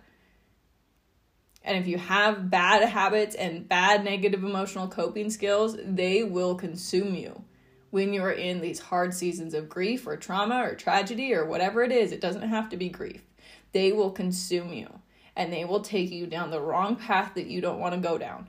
And 1.64 1.76
if 1.76 1.88
you 1.88 1.98
have 1.98 2.50
bad 2.50 2.88
habits 2.88 3.34
and 3.34 3.68
bad 3.68 4.04
negative 4.04 4.44
emotional 4.44 4.86
coping 4.86 5.28
skills, 5.28 5.76
they 5.84 6.22
will 6.22 6.54
consume 6.54 7.16
you 7.16 7.42
when 7.90 8.12
you're 8.12 8.30
in 8.30 8.60
these 8.60 8.78
hard 8.78 9.12
seasons 9.12 9.54
of 9.54 9.68
grief 9.68 10.06
or 10.06 10.16
trauma 10.16 10.62
or 10.62 10.76
tragedy 10.76 11.34
or 11.34 11.44
whatever 11.44 11.82
it 11.82 11.90
is. 11.90 12.12
It 12.12 12.20
doesn't 12.20 12.48
have 12.48 12.68
to 12.68 12.76
be 12.76 12.88
grief. 12.88 13.24
They 13.72 13.90
will 13.90 14.12
consume 14.12 14.72
you 14.72 15.00
and 15.34 15.52
they 15.52 15.64
will 15.64 15.80
take 15.80 16.12
you 16.12 16.28
down 16.28 16.52
the 16.52 16.60
wrong 16.60 16.94
path 16.94 17.32
that 17.34 17.48
you 17.48 17.60
don't 17.60 17.80
want 17.80 17.96
to 17.96 18.00
go 18.00 18.18
down. 18.18 18.46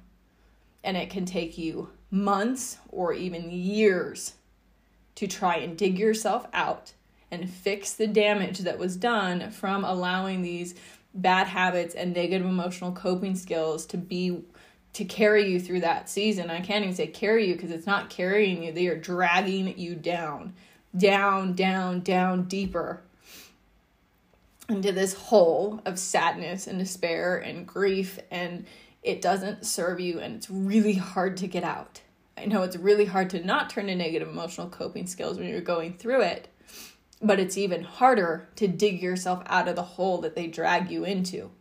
And 0.83 0.95
it 0.95 1.09
can 1.09 1.25
take 1.25 1.57
you 1.57 1.89
months 2.11 2.77
or 2.89 3.11
even 3.11 3.49
years 3.49 4.35
to 5.19 5.27
try 5.27 5.57
and 5.57 5.77
dig 5.77 5.99
yourself 5.99 6.47
out 6.53 6.93
and 7.29 7.49
fix 7.49 7.91
the 7.91 8.07
damage 8.07 8.59
that 8.59 8.79
was 8.79 8.95
done 8.95 9.51
from 9.51 9.83
allowing 9.83 10.41
these 10.41 10.75
bad 11.13 11.45
habits 11.45 11.93
and 11.93 12.13
negative 12.13 12.47
emotional 12.47 12.93
coping 12.93 13.35
skills 13.35 13.85
to 13.85 13.97
be 13.97 14.41
to 14.93 15.03
carry 15.03 15.51
you 15.51 15.59
through 15.59 15.81
that 15.81 16.09
season. 16.09 16.49
I 16.49 16.61
can't 16.61 16.83
even 16.83 16.95
say 16.95 17.07
carry 17.07 17.47
you 17.47 17.55
because 17.55 17.69
it's 17.69 17.85
not 17.85 18.09
carrying 18.09 18.63
you, 18.63 18.71
they 18.71 18.87
are 18.87 18.97
dragging 18.97 19.77
you 19.77 19.93
down, 19.93 20.53
down, 20.95 21.51
down, 21.51 21.99
down, 21.99 22.43
deeper 22.43 23.01
into 24.69 24.93
this 24.93 25.13
hole 25.13 25.81
of 25.85 25.99
sadness 25.99 26.65
and 26.65 26.79
despair 26.79 27.39
and 27.39 27.67
grief, 27.67 28.19
and 28.31 28.65
it 29.03 29.21
doesn't 29.21 29.65
serve 29.65 29.99
you, 29.99 30.19
and 30.21 30.35
it's 30.35 30.49
really 30.49 30.93
hard 30.93 31.35
to 31.37 31.47
get 31.47 31.65
out. 31.65 31.99
I 32.39 32.45
know 32.45 32.63
it's 32.63 32.77
really 32.77 33.05
hard 33.05 33.29
to 33.31 33.45
not 33.45 33.69
turn 33.69 33.87
to 33.87 33.95
negative 33.95 34.29
emotional 34.29 34.69
coping 34.69 35.07
skills 35.07 35.37
when 35.37 35.49
you're 35.49 35.59
going 35.59 35.97
through 35.97 36.21
it, 36.21 36.47
but 37.21 37.39
it's 37.39 37.57
even 37.57 37.83
harder 37.83 38.47
to 38.55 38.67
dig 38.67 39.01
yourself 39.01 39.43
out 39.47 39.67
of 39.67 39.75
the 39.75 39.83
hole 39.83 40.19
that 40.19 40.35
they 40.35 40.47
drag 40.47 40.89
you 40.89 41.03
into. 41.03 41.51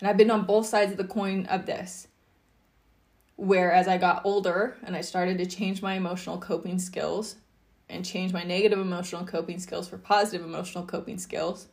And 0.00 0.08
I've 0.08 0.18
been 0.18 0.30
on 0.30 0.44
both 0.44 0.66
sides 0.66 0.92
of 0.92 0.98
the 0.98 1.04
coin 1.04 1.46
of 1.46 1.64
this. 1.64 2.08
Where 3.36 3.72
as 3.72 3.88
I 3.88 3.96
got 3.96 4.26
older 4.26 4.76
and 4.82 4.94
I 4.94 5.00
started 5.00 5.38
to 5.38 5.46
change 5.46 5.80
my 5.80 5.94
emotional 5.94 6.38
coping 6.38 6.78
skills 6.78 7.36
and 7.88 8.04
change 8.04 8.32
my 8.32 8.44
negative 8.44 8.78
emotional 8.78 9.24
coping 9.24 9.58
skills 9.58 9.88
for 9.88 9.96
positive 9.96 10.46
emotional 10.46 10.84
coping 10.84 11.18
skills, 11.18 11.68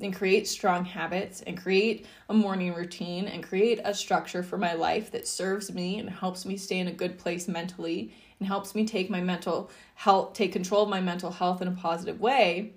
and 0.00 0.14
create 0.14 0.46
strong 0.46 0.84
habits 0.84 1.42
and 1.42 1.60
create 1.60 2.06
a 2.28 2.34
morning 2.34 2.74
routine 2.74 3.26
and 3.26 3.42
create 3.42 3.80
a 3.84 3.94
structure 3.94 4.42
for 4.42 4.58
my 4.58 4.74
life 4.74 5.10
that 5.10 5.26
serves 5.26 5.72
me 5.72 5.98
and 5.98 6.08
helps 6.08 6.44
me 6.44 6.56
stay 6.56 6.78
in 6.78 6.88
a 6.88 6.92
good 6.92 7.18
place 7.18 7.48
mentally 7.48 8.12
and 8.38 8.46
helps 8.46 8.74
me 8.74 8.86
take 8.86 9.10
my 9.10 9.20
mental 9.20 9.70
health 9.94 10.32
take 10.34 10.52
control 10.52 10.84
of 10.84 10.88
my 10.88 11.00
mental 11.00 11.30
health 11.30 11.60
in 11.60 11.68
a 11.68 11.72
positive 11.72 12.20
way. 12.20 12.72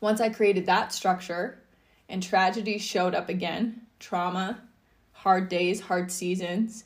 Once 0.00 0.20
i 0.20 0.28
created 0.28 0.66
that 0.66 0.92
structure 0.92 1.58
and 2.08 2.22
tragedy 2.22 2.78
showed 2.78 3.14
up 3.14 3.28
again 3.28 3.80
trauma 3.98 4.60
hard 5.12 5.48
days 5.48 5.80
hard 5.80 6.10
seasons 6.10 6.84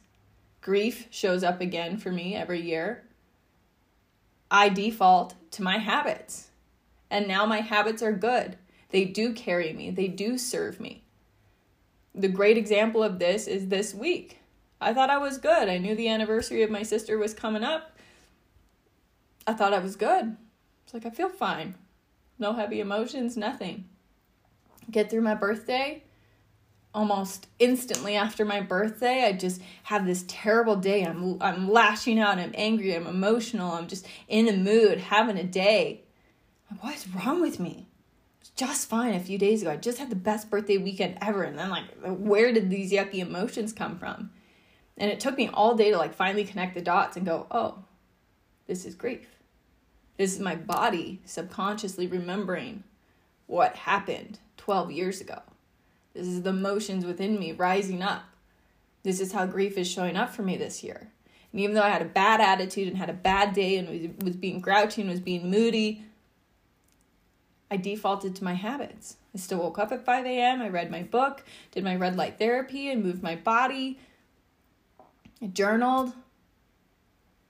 grief 0.60 1.06
shows 1.10 1.42
up 1.42 1.60
again 1.60 1.96
for 1.96 2.12
me 2.12 2.36
every 2.36 2.60
year 2.60 3.04
i 4.50 4.68
default 4.68 5.34
to 5.50 5.62
my 5.62 5.78
habits. 5.78 6.50
And 7.10 7.26
now 7.26 7.46
my 7.46 7.60
habits 7.60 8.02
are 8.02 8.12
good 8.12 8.56
they 8.90 9.04
do 9.04 9.32
carry 9.32 9.72
me, 9.72 9.90
they 9.90 10.08
do 10.08 10.38
serve 10.38 10.80
me. 10.80 11.02
The 12.14 12.28
great 12.28 12.56
example 12.58 13.02
of 13.02 13.18
this 13.18 13.46
is 13.46 13.68
this 13.68 13.94
week. 13.94 14.38
I 14.80 14.94
thought 14.94 15.10
I 15.10 15.18
was 15.18 15.38
good. 15.38 15.68
I 15.68 15.78
knew 15.78 15.94
the 15.94 16.08
anniversary 16.08 16.62
of 16.62 16.70
my 16.70 16.82
sister 16.82 17.18
was 17.18 17.34
coming 17.34 17.64
up. 17.64 17.96
I 19.46 19.52
thought 19.52 19.74
I 19.74 19.78
was 19.78 19.96
good. 19.96 20.36
It's 20.84 20.94
like 20.94 21.06
I 21.06 21.10
feel 21.10 21.28
fine. 21.28 21.74
No 22.38 22.52
heavy 22.52 22.80
emotions, 22.80 23.36
nothing. 23.36 23.84
Get 24.90 25.10
through 25.10 25.22
my 25.22 25.34
birthday. 25.34 26.02
Almost 26.94 27.46
instantly 27.58 28.16
after 28.16 28.44
my 28.44 28.60
birthday, 28.60 29.24
I 29.24 29.32
just 29.32 29.60
have 29.84 30.06
this 30.06 30.24
terrible 30.26 30.76
day. 30.76 31.04
I'm 31.04 31.40
I'm 31.42 31.70
lashing 31.70 32.18
out, 32.18 32.38
I'm 32.38 32.52
angry, 32.54 32.94
I'm 32.96 33.06
emotional, 33.06 33.72
I'm 33.72 33.86
just 33.86 34.06
in 34.26 34.48
a 34.48 34.56
mood, 34.56 34.98
having 34.98 35.36
a 35.36 35.44
day. 35.44 36.02
What's 36.80 37.06
wrong 37.08 37.42
with 37.42 37.60
me? 37.60 37.88
Just 38.58 38.88
fine 38.88 39.14
a 39.14 39.20
few 39.20 39.38
days 39.38 39.62
ago. 39.62 39.70
I 39.70 39.76
just 39.76 39.98
had 39.98 40.10
the 40.10 40.16
best 40.16 40.50
birthday 40.50 40.78
weekend 40.78 41.16
ever. 41.22 41.44
And 41.44 41.56
then, 41.56 41.70
like, 41.70 41.84
where 42.02 42.52
did 42.52 42.68
these 42.68 42.90
yucky 42.90 43.20
emotions 43.20 43.72
come 43.72 43.96
from? 43.96 44.30
And 44.96 45.12
it 45.12 45.20
took 45.20 45.38
me 45.38 45.48
all 45.54 45.76
day 45.76 45.92
to, 45.92 45.96
like, 45.96 46.12
finally 46.12 46.44
connect 46.44 46.74
the 46.74 46.82
dots 46.82 47.16
and 47.16 47.24
go, 47.24 47.46
oh, 47.52 47.84
this 48.66 48.84
is 48.84 48.96
grief. 48.96 49.28
This 50.16 50.34
is 50.34 50.40
my 50.40 50.56
body 50.56 51.20
subconsciously 51.24 52.08
remembering 52.08 52.82
what 53.46 53.76
happened 53.76 54.40
12 54.56 54.90
years 54.90 55.20
ago. 55.20 55.40
This 56.12 56.26
is 56.26 56.42
the 56.42 56.50
emotions 56.50 57.04
within 57.04 57.38
me 57.38 57.52
rising 57.52 58.02
up. 58.02 58.24
This 59.04 59.20
is 59.20 59.30
how 59.30 59.46
grief 59.46 59.78
is 59.78 59.88
showing 59.88 60.16
up 60.16 60.34
for 60.34 60.42
me 60.42 60.56
this 60.56 60.82
year. 60.82 61.12
And 61.52 61.60
even 61.60 61.76
though 61.76 61.82
I 61.82 61.90
had 61.90 62.02
a 62.02 62.06
bad 62.06 62.40
attitude 62.40 62.88
and 62.88 62.96
had 62.96 63.08
a 63.08 63.14
bad 63.14 63.54
day 63.54 63.76
and 63.76 63.88
was, 63.88 64.24
was 64.24 64.36
being 64.36 64.58
grouchy 64.58 65.02
and 65.02 65.10
was 65.10 65.20
being 65.20 65.48
moody, 65.48 66.02
I 67.70 67.76
defaulted 67.76 68.34
to 68.36 68.44
my 68.44 68.54
habits. 68.54 69.16
I 69.34 69.38
still 69.38 69.58
woke 69.58 69.78
up 69.78 69.92
at 69.92 70.04
5 70.04 70.24
a.m. 70.24 70.62
I 70.62 70.68
read 70.68 70.90
my 70.90 71.02
book, 71.02 71.44
did 71.70 71.84
my 71.84 71.96
red 71.96 72.16
light 72.16 72.38
therapy, 72.38 72.90
and 72.90 73.02
moved 73.02 73.22
my 73.22 73.36
body. 73.36 73.98
I 75.42 75.46
journaled. 75.46 76.12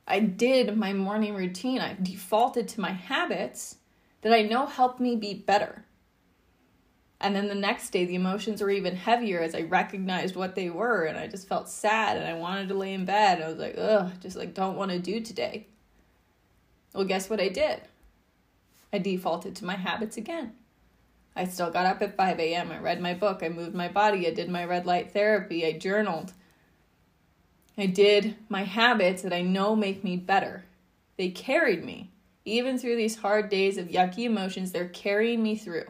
I 0.07 0.21
did 0.21 0.77
my 0.77 0.93
morning 0.93 1.35
routine. 1.35 1.81
I 1.81 1.97
defaulted 2.01 2.67
to 2.69 2.81
my 2.81 2.91
habits 2.91 3.77
that 4.23 4.33
I 4.33 4.43
know 4.43 4.67
helped 4.67 5.01
me 5.01 5.15
be 5.17 5.35
better. 5.35 5.85
And 7.21 7.35
then 7.35 7.49
the 7.49 7.55
next 7.55 7.91
day, 7.91 8.05
the 8.05 8.15
emotions 8.15 8.61
were 8.61 8.71
even 8.71 8.95
heavier 8.95 9.41
as 9.41 9.55
I 9.55 9.63
recognized 9.63 10.37
what 10.37 10.55
they 10.55 10.71
were, 10.71 11.05
and 11.05 11.19
I 11.19 11.27
just 11.27 11.49
felt 11.49 11.69
sad 11.69 12.17
and 12.17 12.27
I 12.27 12.35
wanted 12.35 12.69
to 12.69 12.75
lay 12.75 12.95
in 12.95 13.05
bed. 13.05 13.43
I 13.43 13.49
was 13.49 13.59
like, 13.59 13.75
ugh, 13.77 14.13
just 14.21 14.37
like, 14.37 14.55
don't 14.55 14.77
want 14.77 14.93
to 14.93 14.99
do 14.99 15.21
today. 15.21 15.67
Well, 16.95 17.05
guess 17.05 17.29
what 17.29 17.41
I 17.41 17.49
did? 17.49 17.83
I 18.93 18.99
defaulted 18.99 19.55
to 19.57 19.65
my 19.65 19.77
habits 19.77 20.17
again. 20.17 20.53
I 21.37 21.45
still 21.45 21.71
got 21.71 21.87
up 21.87 22.03
at 22.03 22.17
5 22.17 22.41
a.m. 22.41 22.73
I 22.73 22.79
read 22.79 23.01
my 23.01 23.15
book. 23.15 23.43
I 23.43 23.49
moved 23.49 23.75
my 23.75 23.89
body. 23.89 24.27
I 24.27 24.33
did 24.33 24.49
my 24.49 24.65
red 24.65 24.87
light 24.87 25.13
therapy. 25.13 25.65
I 25.65 25.73
journaled. 25.79 26.33
I 27.77 27.87
did 27.87 28.35
my 28.49 28.65
habits 28.65 29.23
that 29.23 29.33
I 29.33 29.43
know 29.43 29.77
make 29.77 30.03
me 30.03 30.17
better. 30.17 30.65
They 31.17 31.31
carried 31.31 31.85
me. 31.85 32.11
Even 32.45 32.79
through 32.79 32.97
these 32.97 33.17
hard 33.17 33.51
days 33.51 33.79
of 33.79 33.89
yucky 33.89 34.25
emotions, 34.25 34.73
they're 34.73 34.89
carrying 34.89 35.43
me 35.43 35.55
through. 35.55 35.85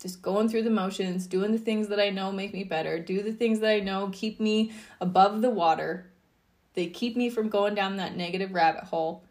Just 0.00 0.20
going 0.20 0.48
through 0.48 0.64
the 0.64 0.70
motions, 0.70 1.26
doing 1.26 1.52
the 1.52 1.58
things 1.58 1.88
that 1.88 2.00
I 2.00 2.10
know 2.10 2.32
make 2.32 2.52
me 2.52 2.64
better, 2.64 2.98
do 2.98 3.22
the 3.22 3.32
things 3.32 3.60
that 3.60 3.70
I 3.70 3.80
know 3.80 4.10
keep 4.12 4.40
me 4.40 4.72
above 5.00 5.42
the 5.42 5.50
water. 5.50 6.10
They 6.74 6.86
keep 6.86 7.16
me 7.16 7.30
from 7.30 7.48
going 7.48 7.74
down 7.74 7.96
that 7.96 8.16
negative 8.16 8.52
rabbit 8.52 8.84
hole. 8.84 9.22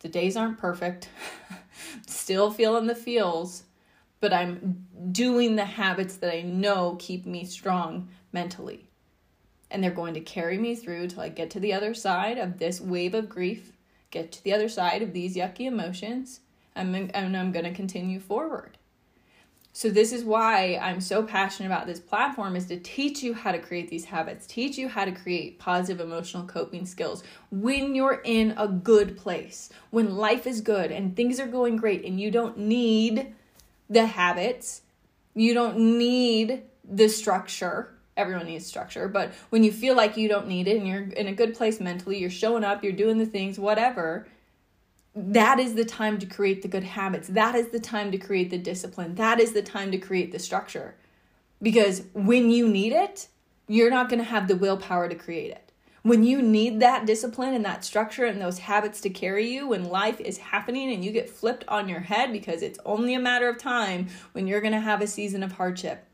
The 0.00 0.08
days 0.08 0.36
aren't 0.36 0.58
perfect. 0.58 1.08
Still 2.06 2.50
feeling 2.50 2.86
the 2.86 2.94
feels, 2.94 3.64
but 4.20 4.32
I'm 4.32 4.86
doing 5.10 5.56
the 5.56 5.64
habits 5.64 6.16
that 6.16 6.32
I 6.32 6.42
know 6.42 6.96
keep 6.98 7.26
me 7.26 7.44
strong 7.44 8.08
mentally. 8.32 8.88
And 9.70 9.82
they're 9.82 9.90
going 9.90 10.14
to 10.14 10.20
carry 10.20 10.58
me 10.58 10.74
through 10.74 11.08
till 11.08 11.22
I 11.22 11.28
get 11.28 11.50
to 11.50 11.60
the 11.60 11.72
other 11.72 11.94
side 11.94 12.38
of 12.38 12.58
this 12.58 12.80
wave 12.80 13.14
of 13.14 13.28
grief, 13.28 13.72
get 14.10 14.30
to 14.32 14.44
the 14.44 14.52
other 14.52 14.68
side 14.68 15.02
of 15.02 15.12
these 15.12 15.34
yucky 15.36 15.66
emotions, 15.66 16.40
and 16.74 17.10
I'm 17.14 17.52
going 17.52 17.64
to 17.64 17.72
continue 17.72 18.20
forward. 18.20 18.78
So 19.74 19.88
this 19.88 20.12
is 20.12 20.22
why 20.22 20.78
I'm 20.82 21.00
so 21.00 21.22
passionate 21.22 21.68
about 21.68 21.86
this 21.86 21.98
platform 21.98 22.56
is 22.56 22.66
to 22.66 22.78
teach 22.78 23.22
you 23.22 23.32
how 23.32 23.52
to 23.52 23.58
create 23.58 23.88
these 23.88 24.04
habits, 24.04 24.46
teach 24.46 24.76
you 24.76 24.86
how 24.86 25.06
to 25.06 25.12
create 25.12 25.58
positive 25.58 26.06
emotional 26.06 26.44
coping 26.44 26.84
skills 26.84 27.24
when 27.50 27.94
you're 27.94 28.20
in 28.24 28.54
a 28.58 28.68
good 28.68 29.16
place, 29.16 29.70
when 29.90 30.16
life 30.16 30.46
is 30.46 30.60
good 30.60 30.92
and 30.92 31.16
things 31.16 31.40
are 31.40 31.46
going 31.46 31.76
great 31.76 32.04
and 32.04 32.20
you 32.20 32.30
don't 32.30 32.58
need 32.58 33.34
the 33.88 34.04
habits, 34.04 34.82
you 35.34 35.54
don't 35.54 35.78
need 35.78 36.62
the 36.84 37.08
structure. 37.08 37.94
Everyone 38.14 38.44
needs 38.44 38.66
structure, 38.66 39.08
but 39.08 39.32
when 39.48 39.64
you 39.64 39.72
feel 39.72 39.96
like 39.96 40.18
you 40.18 40.28
don't 40.28 40.48
need 40.48 40.68
it 40.68 40.76
and 40.76 40.86
you're 40.86 41.04
in 41.04 41.28
a 41.28 41.32
good 41.32 41.54
place 41.54 41.80
mentally, 41.80 42.18
you're 42.18 42.28
showing 42.28 42.62
up, 42.62 42.84
you're 42.84 42.92
doing 42.92 43.16
the 43.16 43.24
things, 43.24 43.58
whatever, 43.58 44.26
that 45.14 45.58
is 45.58 45.74
the 45.74 45.84
time 45.84 46.18
to 46.18 46.26
create 46.26 46.62
the 46.62 46.68
good 46.68 46.84
habits. 46.84 47.28
That 47.28 47.54
is 47.54 47.68
the 47.68 47.80
time 47.80 48.10
to 48.12 48.18
create 48.18 48.50
the 48.50 48.58
discipline. 48.58 49.14
That 49.16 49.40
is 49.40 49.52
the 49.52 49.62
time 49.62 49.90
to 49.92 49.98
create 49.98 50.32
the 50.32 50.38
structure. 50.38 50.94
Because 51.60 52.04
when 52.14 52.50
you 52.50 52.66
need 52.68 52.92
it, 52.92 53.28
you're 53.68 53.90
not 53.90 54.08
going 54.08 54.18
to 54.18 54.24
have 54.24 54.48
the 54.48 54.56
willpower 54.56 55.08
to 55.08 55.14
create 55.14 55.50
it. 55.50 55.70
When 56.02 56.24
you 56.24 56.42
need 56.42 56.80
that 56.80 57.06
discipline 57.06 57.54
and 57.54 57.64
that 57.64 57.84
structure 57.84 58.24
and 58.24 58.40
those 58.40 58.58
habits 58.58 59.00
to 59.02 59.10
carry 59.10 59.48
you 59.48 59.68
when 59.68 59.84
life 59.84 60.20
is 60.20 60.38
happening 60.38 60.92
and 60.92 61.04
you 61.04 61.12
get 61.12 61.30
flipped 61.30 61.64
on 61.68 61.88
your 61.88 62.00
head 62.00 62.32
because 62.32 62.60
it's 62.60 62.80
only 62.84 63.14
a 63.14 63.20
matter 63.20 63.48
of 63.48 63.58
time 63.58 64.08
when 64.32 64.48
you're 64.48 64.60
going 64.60 64.72
to 64.72 64.80
have 64.80 65.00
a 65.00 65.06
season 65.06 65.44
of 65.44 65.52
hardship 65.52 66.04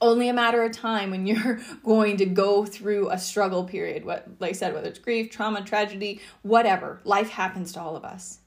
only 0.00 0.28
a 0.28 0.32
matter 0.32 0.62
of 0.62 0.72
time 0.72 1.10
when 1.10 1.26
you're 1.26 1.60
going 1.84 2.16
to 2.18 2.26
go 2.26 2.64
through 2.64 3.10
a 3.10 3.18
struggle 3.18 3.64
period. 3.64 4.04
What, 4.04 4.28
like 4.38 4.50
I 4.50 4.52
said, 4.52 4.74
whether 4.74 4.88
it's 4.88 4.98
grief, 4.98 5.30
trauma, 5.30 5.62
tragedy, 5.62 6.20
whatever, 6.42 7.00
life 7.04 7.30
happens 7.30 7.72
to 7.72 7.80
all 7.80 7.96
of 7.96 8.04
us. 8.04 8.40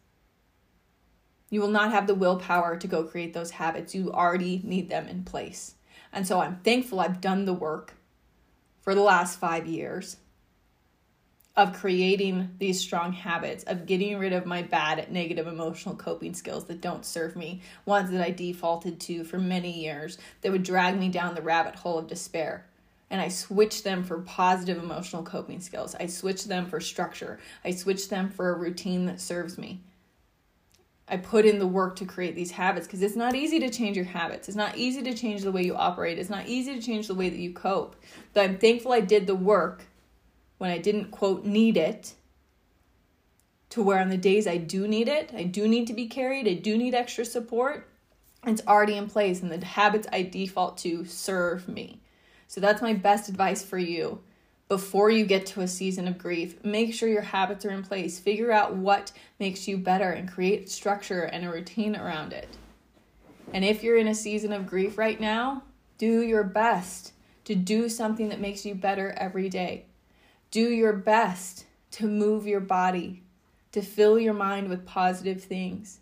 You 1.50 1.60
will 1.60 1.68
not 1.68 1.92
have 1.92 2.08
the 2.08 2.16
willpower 2.16 2.78
to 2.78 2.88
go 2.88 3.04
create 3.04 3.34
those 3.34 3.52
habits. 3.52 3.94
You 3.94 4.12
already 4.12 4.62
need 4.64 4.90
them 4.90 5.08
in 5.08 5.24
place. 5.24 5.76
And 6.14 6.26
so 6.26 6.40
I'm 6.40 6.60
thankful 6.64 7.00
I've 7.00 7.22
done 7.22 7.46
the 7.46 7.54
work 7.54 7.96
for 8.80 8.96
the 8.96 9.02
last 9.02 9.40
five 9.40 9.68
years 9.68 10.18
of 11.56 11.74
creating 11.74 12.50
these 12.60 12.80
strong 12.80 13.12
habits, 13.12 13.64
of 13.66 13.86
getting 13.86 14.18
rid 14.18 14.32
of 14.32 14.46
my 14.46 14.62
bad 14.62 15.12
negative 15.12 15.48
emotional 15.48 15.96
coping 15.96 16.34
skills 16.34 16.66
that 16.66 16.80
don't 16.80 17.06
serve 17.06 17.36
me, 17.36 17.62
ones 17.86 18.10
that 18.12 18.22
I 18.22 18.32
defaulted 18.32 19.00
to 19.02 19.24
for 19.26 19.38
many 19.38 19.72
years 19.72 20.18
that 20.42 20.52
would 20.52 20.64
drag 20.64 20.98
me 20.98 21.10
down 21.10 21.36
the 21.36 21.42
rabbit 21.42 21.76
hole 21.76 21.98
of 21.98 22.08
despair. 22.08 22.66
And 23.10 23.20
I 23.20 23.28
switched 23.28 23.84
them 23.84 24.06
for 24.06 24.20
positive 24.20 24.82
emotional 24.82 25.24
coping 25.24 25.60
skills. 25.60 25.94
I 26.00 26.06
switched 26.06 26.48
them 26.48 26.68
for 26.68 26.80
structure. 26.80 27.40
I 27.66 27.72
switched 27.72 28.10
them 28.10 28.30
for 28.30 28.50
a 28.50 28.58
routine 28.58 29.06
that 29.08 29.20
serves 29.20 29.58
me. 29.58 29.82
I 31.10 31.18
put 31.18 31.46
in 31.46 31.60
the 31.60 31.68
work 31.68 31.98
to 31.98 32.06
create 32.06 32.36
these 32.36 32.52
habits 32.52 32.88
because 32.88 33.02
it's 33.02 33.18
not 33.18 33.36
easy 33.36 33.60
to 33.60 33.70
change 33.70 33.98
your 33.98 34.06
habits. 34.06 34.48
It's 34.48 34.56
not 34.56 34.78
easy 34.78 35.04
to 35.04 35.14
change 35.14 35.42
the 35.42 35.52
way 35.52 35.64
you 35.64 35.76
operate. 35.76 36.18
It's 36.18 36.30
not 36.30 36.48
easy 36.48 36.74
to 36.74 36.82
change 36.82 37.08
the 37.08 37.16
way 37.16 37.28
that 37.28 37.38
you 37.38 37.52
cope. 37.52 37.98
But 38.34 38.46
I'm 38.46 38.58
thankful 38.58 38.94
I 38.94 39.02
did 39.02 39.28
the 39.28 39.36
work 39.36 39.84
when 40.62 40.70
I 40.70 40.78
didn't, 40.78 41.10
quote, 41.10 41.44
need 41.44 41.76
it 41.76 42.14
to 43.72 43.82
where 43.82 43.98
on 43.98 44.10
the 44.10 44.16
days 44.18 44.46
I 44.46 44.58
do 44.58 44.88
need 44.88 45.08
it, 45.08 45.32
I 45.36 45.42
do 45.42 45.68
need 45.68 45.88
to 45.88 45.94
be 45.94 46.06
carried, 46.06 46.48
I 46.48 46.54
do 46.54 46.78
need 46.78 46.94
extra 46.94 47.26
support, 47.26 47.90
it's 48.46 48.62
already 48.68 48.96
in 48.96 49.10
place 49.10 49.42
and 49.42 49.52
the 49.52 49.66
habits 49.66 50.08
I 50.14 50.22
default 50.22 50.78
to 50.80 51.04
serve 51.06 51.68
me. 51.68 52.00
So 52.48 52.62
that's 52.62 52.80
my 52.80 52.94
best 52.94 53.28
advice 53.28 53.66
for 53.66 53.80
you 53.80 54.22
before 54.68 55.10
you 55.10 55.26
get 55.26 55.48
to 55.48 55.62
a 55.62 55.68
season 55.68 56.08
of 56.08 56.20
grief. 56.20 56.64
Make 56.64 56.94
sure 56.94 57.10
your 57.10 57.22
habits 57.24 57.66
are 57.66 57.72
in 57.72 57.82
place. 57.82 58.20
Figure 58.20 58.52
out 58.52 58.76
what 58.76 59.12
makes 59.40 59.68
you 59.68 59.80
better 59.80 60.12
and 60.12 60.32
create 60.32 60.70
structure 60.70 61.24
and 61.24 61.44
a 61.44 61.50
routine 61.50 61.96
around 61.96 62.34
it. 62.34 62.50
And 63.52 63.66
if 63.66 63.82
you're 63.82 63.98
in 63.98 64.08
a 64.08 64.14
season 64.14 64.54
of 64.54 64.68
grief 64.68 65.00
right 65.00 65.20
now, 65.20 65.64
do 65.98 66.22
your 66.22 66.44
best 66.44 67.14
to 67.46 67.56
do 67.56 67.90
something 67.90 68.30
that 68.30 68.40
makes 68.40 68.64
you 68.64 68.76
better 68.76 69.16
every 69.18 69.50
day. 69.50 69.86
Do 70.52 70.70
your 70.70 70.94
best 70.94 71.66
to 71.92 72.08
move 72.08 72.46
your 72.46 72.60
body, 72.60 73.24
to 73.72 73.82
fill 73.82 74.20
your 74.20 74.34
mind 74.34 74.70
with 74.70 74.86
positive 74.86 75.44
things. 75.44 76.00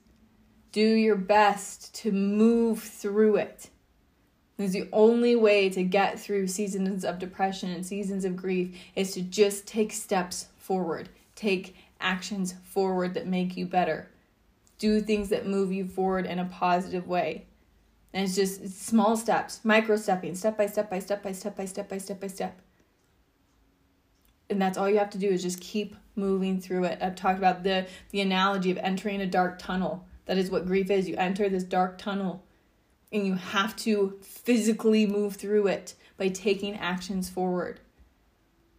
Do 0.71 0.81
your 0.81 1.15
best 1.15 1.93
to 1.95 2.12
move 2.12 2.81
through 2.81 3.38
it 3.38 3.69
it's 4.59 4.73
the 4.73 4.89
only 4.91 5.35
way 5.35 5.69
to 5.69 5.83
get 5.83 6.19
through 6.19 6.47
seasons 6.47 7.05
of 7.05 7.17
depression 7.17 7.71
and 7.71 7.85
seasons 7.85 8.25
of 8.25 8.35
grief 8.35 8.77
is 8.95 9.13
to 9.13 9.21
just 9.21 9.65
take 9.65 9.93
steps 9.93 10.47
forward, 10.57 11.07
take 11.35 11.75
actions 12.01 12.55
forward 12.65 13.13
that 13.13 13.25
make 13.25 13.55
you 13.55 13.65
better, 13.65 14.09
do 14.77 14.99
things 14.99 15.29
that 15.29 15.47
move 15.47 15.71
you 15.71 15.85
forward 15.85 16.25
in 16.25 16.39
a 16.39 16.45
positive 16.45 17.07
way. 17.07 17.45
And 18.13 18.25
it's 18.25 18.35
just 18.35 18.62
it's 18.62 18.75
small 18.75 19.15
steps, 19.15 19.62
micro 19.63 19.95
stepping, 19.95 20.35
step 20.35 20.57
by 20.57 20.65
step 20.65 20.89
by 20.89 20.99
step 20.99 21.23
by 21.23 21.31
step 21.31 21.55
by 21.55 21.65
step 21.65 21.88
by 21.88 21.97
step 21.97 22.19
by 22.19 22.27
step. 22.27 22.59
And 24.49 24.62
that's 24.62 24.77
all 24.77 24.89
you 24.89 24.97
have 24.97 25.12
to 25.12 25.17
do 25.17 25.29
is 25.29 25.43
just 25.43 25.62
keep 25.62 25.95
moving 26.15 26.59
through 26.59 26.85
it. 26.85 26.99
I've 27.01 27.15
talked 27.15 27.38
about 27.38 27.63
the 27.63 27.88
the 28.12 28.21
analogy 28.21 28.71
of 28.71 28.77
entering 28.77 29.21
a 29.21 29.27
dark 29.27 29.59
tunnel. 29.59 30.05
That 30.25 30.38
is 30.38 30.51
what 30.51 30.65
grief 30.65 30.89
is. 30.89 31.07
You 31.07 31.15
enter 31.17 31.49
this 31.49 31.63
dark 31.63 31.97
tunnel 31.97 32.43
and 33.12 33.25
you 33.25 33.35
have 33.35 33.75
to 33.77 34.19
physically 34.21 35.07
move 35.07 35.35
through 35.35 35.67
it 35.67 35.95
by 36.17 36.27
taking 36.29 36.75
actions 36.75 37.29
forward. 37.29 37.79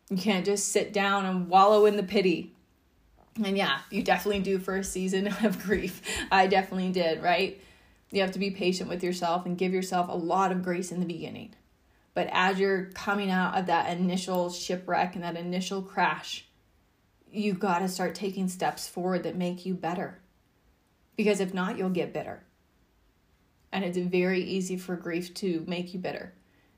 You 0.09 0.17
can't 0.17 0.45
just 0.45 0.69
sit 0.69 0.93
down 0.93 1.25
and 1.25 1.49
wallow 1.49 1.87
in 1.87 1.97
the 1.97 2.03
pity. 2.03 2.53
And 3.45 3.57
yeah, 3.57 3.81
you 3.91 4.03
definitely 4.03 4.43
do 4.43 4.59
for 4.59 4.77
a 4.77 4.85
season 4.85 5.29
of 5.43 5.63
grief. 5.63 6.03
I 6.31 6.47
definitely 6.47 6.91
did, 6.91 7.23
right? 7.23 7.61
You 8.11 8.21
have 8.23 8.33
to 8.33 8.39
be 8.39 8.51
patient 8.51 8.89
with 8.89 9.05
yourself 9.05 9.47
and 9.47 9.57
give 9.57 9.73
yourself 9.73 10.09
a 10.09 10.17
lot 10.17 10.53
of 10.53 10.63
grace 10.63 10.91
in 10.91 11.01
the 11.01 11.07
beginning. 11.07 11.55
But 12.21 12.29
as 12.33 12.61
you're 12.61 12.91
coming 12.93 13.31
out 13.31 13.57
of 13.57 13.65
that 13.69 13.97
initial 13.97 14.51
shipwreck 14.51 15.15
and 15.15 15.25
that 15.25 15.39
initial 15.39 15.81
crash, 15.81 16.47
you've 17.33 17.59
got 17.59 17.79
to 17.79 17.89
start 17.89 18.15
taking 18.15 18.47
steps 18.47 18.87
forward 18.87 19.23
that 19.23 19.37
make 19.37 19.65
you 19.65 19.73
better. 19.73 20.21
Because 21.17 21.41
if 21.41 21.55
not, 21.55 21.79
you'll 21.79 21.89
get 21.89 22.13
bitter 22.13 22.45
and 23.73 23.87
it's 23.87 23.97
very 23.97 24.43
easy 24.43 24.77
for 24.77 24.97
grief 24.97 25.33
to 25.37 25.65
make 25.67 25.95
you 25.95 25.99
bitter. 25.99 26.35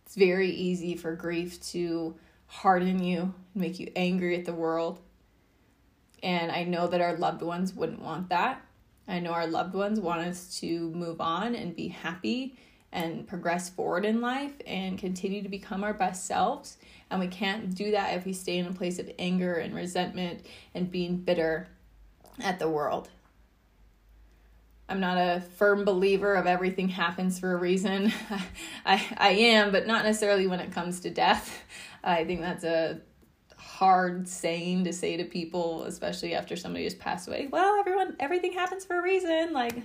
It's 0.06 0.14
very 0.14 0.48
easy 0.48 0.94
for 0.94 1.16
grief 1.16 1.60
to 1.70 2.14
harden 2.46 3.02
you, 3.02 3.22
and 3.22 3.34
make 3.62 3.80
you 3.80 3.90
angry 3.96 4.38
at 4.38 4.44
the 4.44 4.54
world. 4.54 5.00
And 6.22 6.52
I 6.52 6.62
know 6.62 6.86
that 6.86 7.00
our 7.00 7.16
loved 7.16 7.42
ones 7.42 7.74
wouldn't 7.74 8.00
want 8.00 8.28
that. 8.28 8.64
I 9.08 9.18
know 9.18 9.32
our 9.32 9.48
loved 9.48 9.74
ones 9.74 9.98
want 9.98 10.20
us 10.20 10.60
to 10.60 10.92
move 10.92 11.20
on 11.20 11.56
and 11.56 11.74
be 11.74 11.88
happy 11.88 12.56
and 12.92 13.26
progress 13.26 13.70
forward 13.70 14.04
in 14.04 14.20
life 14.20 14.52
and 14.66 14.98
continue 14.98 15.42
to 15.42 15.48
become 15.48 15.82
our 15.82 15.94
best 15.94 16.26
selves. 16.26 16.76
And 17.10 17.20
we 17.20 17.26
can't 17.26 17.74
do 17.74 17.90
that 17.92 18.16
if 18.16 18.26
we 18.26 18.32
stay 18.32 18.58
in 18.58 18.66
a 18.66 18.72
place 18.72 18.98
of 18.98 19.10
anger 19.18 19.54
and 19.54 19.74
resentment 19.74 20.44
and 20.74 20.90
being 20.90 21.16
bitter 21.16 21.68
at 22.40 22.58
the 22.58 22.68
world. 22.68 23.08
I'm 24.88 25.00
not 25.00 25.16
a 25.16 25.40
firm 25.40 25.84
believer 25.84 26.34
of 26.34 26.46
everything 26.46 26.88
happens 26.88 27.38
for 27.38 27.52
a 27.52 27.56
reason. 27.56 28.12
I, 28.86 29.02
I 29.16 29.30
am, 29.30 29.72
but 29.72 29.86
not 29.86 30.04
necessarily 30.04 30.46
when 30.46 30.60
it 30.60 30.70
comes 30.70 31.00
to 31.00 31.10
death. 31.10 31.64
I 32.04 32.24
think 32.24 32.40
that's 32.40 32.64
a 32.64 33.00
hard 33.56 34.28
saying 34.28 34.84
to 34.84 34.92
say 34.92 35.16
to 35.16 35.24
people, 35.24 35.84
especially 35.84 36.34
after 36.34 36.56
somebody 36.56 36.84
has 36.84 36.94
passed 36.94 37.26
away. 37.26 37.48
Well, 37.50 37.76
everyone, 37.78 38.16
everything 38.20 38.52
happens 38.52 38.84
for 38.84 38.98
a 38.98 39.02
reason. 39.02 39.52
Like, 39.52 39.82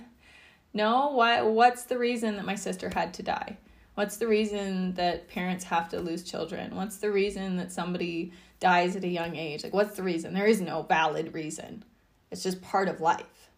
no, 0.72 1.10
why? 1.10 1.42
What's 1.42 1.84
the 1.84 1.98
reason 1.98 2.36
that 2.36 2.44
my 2.44 2.54
sister 2.54 2.90
had 2.94 3.14
to 3.14 3.22
die? 3.22 3.58
What's 3.94 4.18
the 4.18 4.28
reason 4.28 4.94
that 4.94 5.28
parents 5.28 5.64
have 5.64 5.88
to 5.88 6.00
lose 6.00 6.22
children? 6.22 6.76
What's 6.76 6.98
the 6.98 7.10
reason 7.10 7.56
that 7.56 7.72
somebody 7.72 8.32
dies 8.60 8.94
at 8.94 9.02
a 9.04 9.08
young 9.08 9.34
age? 9.34 9.64
Like, 9.64 9.74
what's 9.74 9.96
the 9.96 10.04
reason? 10.04 10.34
There 10.34 10.46
is 10.46 10.60
no 10.60 10.82
valid 10.82 11.34
reason. 11.34 11.84
It's 12.30 12.42
just 12.42 12.62
part 12.62 12.88
of 12.88 13.00
life. 13.00 13.50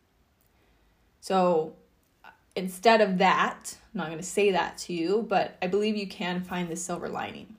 So 1.21 1.75
instead 2.57 3.01
of 3.01 3.19
that, 3.19 3.77
I'm 3.93 3.99
not 3.99 4.07
going 4.07 4.19
to 4.19 4.25
say 4.25 4.53
that 4.53 4.79
to 4.79 4.93
you, 4.93 5.27
but 5.29 5.57
I 5.61 5.67
believe 5.67 5.97
you 5.97 6.07
can 6.07 6.43
find 6.43 6.69
the 6.69 6.77
silver 6.77 7.09
lining. 7.09 7.57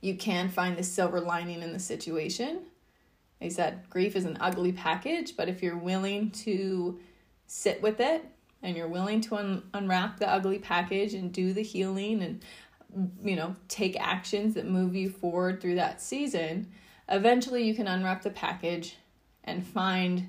You 0.00 0.16
can 0.16 0.50
find 0.50 0.76
the 0.76 0.82
silver 0.82 1.20
lining 1.20 1.62
in 1.62 1.72
the 1.72 1.78
situation. 1.78 2.64
I 3.40 3.48
said 3.48 3.88
grief 3.88 4.16
is 4.16 4.26
an 4.26 4.36
ugly 4.40 4.72
package, 4.72 5.36
but 5.36 5.48
if 5.48 5.62
you're 5.62 5.78
willing 5.78 6.30
to 6.30 6.98
sit 7.46 7.82
with 7.82 8.00
it 8.00 8.24
and 8.62 8.76
you're 8.76 8.88
willing 8.88 9.20
to 9.20 9.36
un- 9.36 9.62
unwrap 9.74 10.18
the 10.18 10.28
ugly 10.28 10.58
package 10.58 11.14
and 11.14 11.32
do 11.32 11.52
the 11.52 11.62
healing 11.62 12.22
and 12.22 12.42
you 13.22 13.34
know 13.34 13.54
take 13.68 13.98
actions 14.00 14.54
that 14.54 14.66
move 14.66 14.94
you 14.94 15.10
forward 15.10 15.60
through 15.60 15.74
that 15.74 16.00
season 16.00 16.70
eventually 17.08 17.64
you 17.64 17.74
can 17.74 17.86
unwrap 17.86 18.22
the 18.22 18.30
package 18.30 18.96
and 19.42 19.66
find 19.66 20.28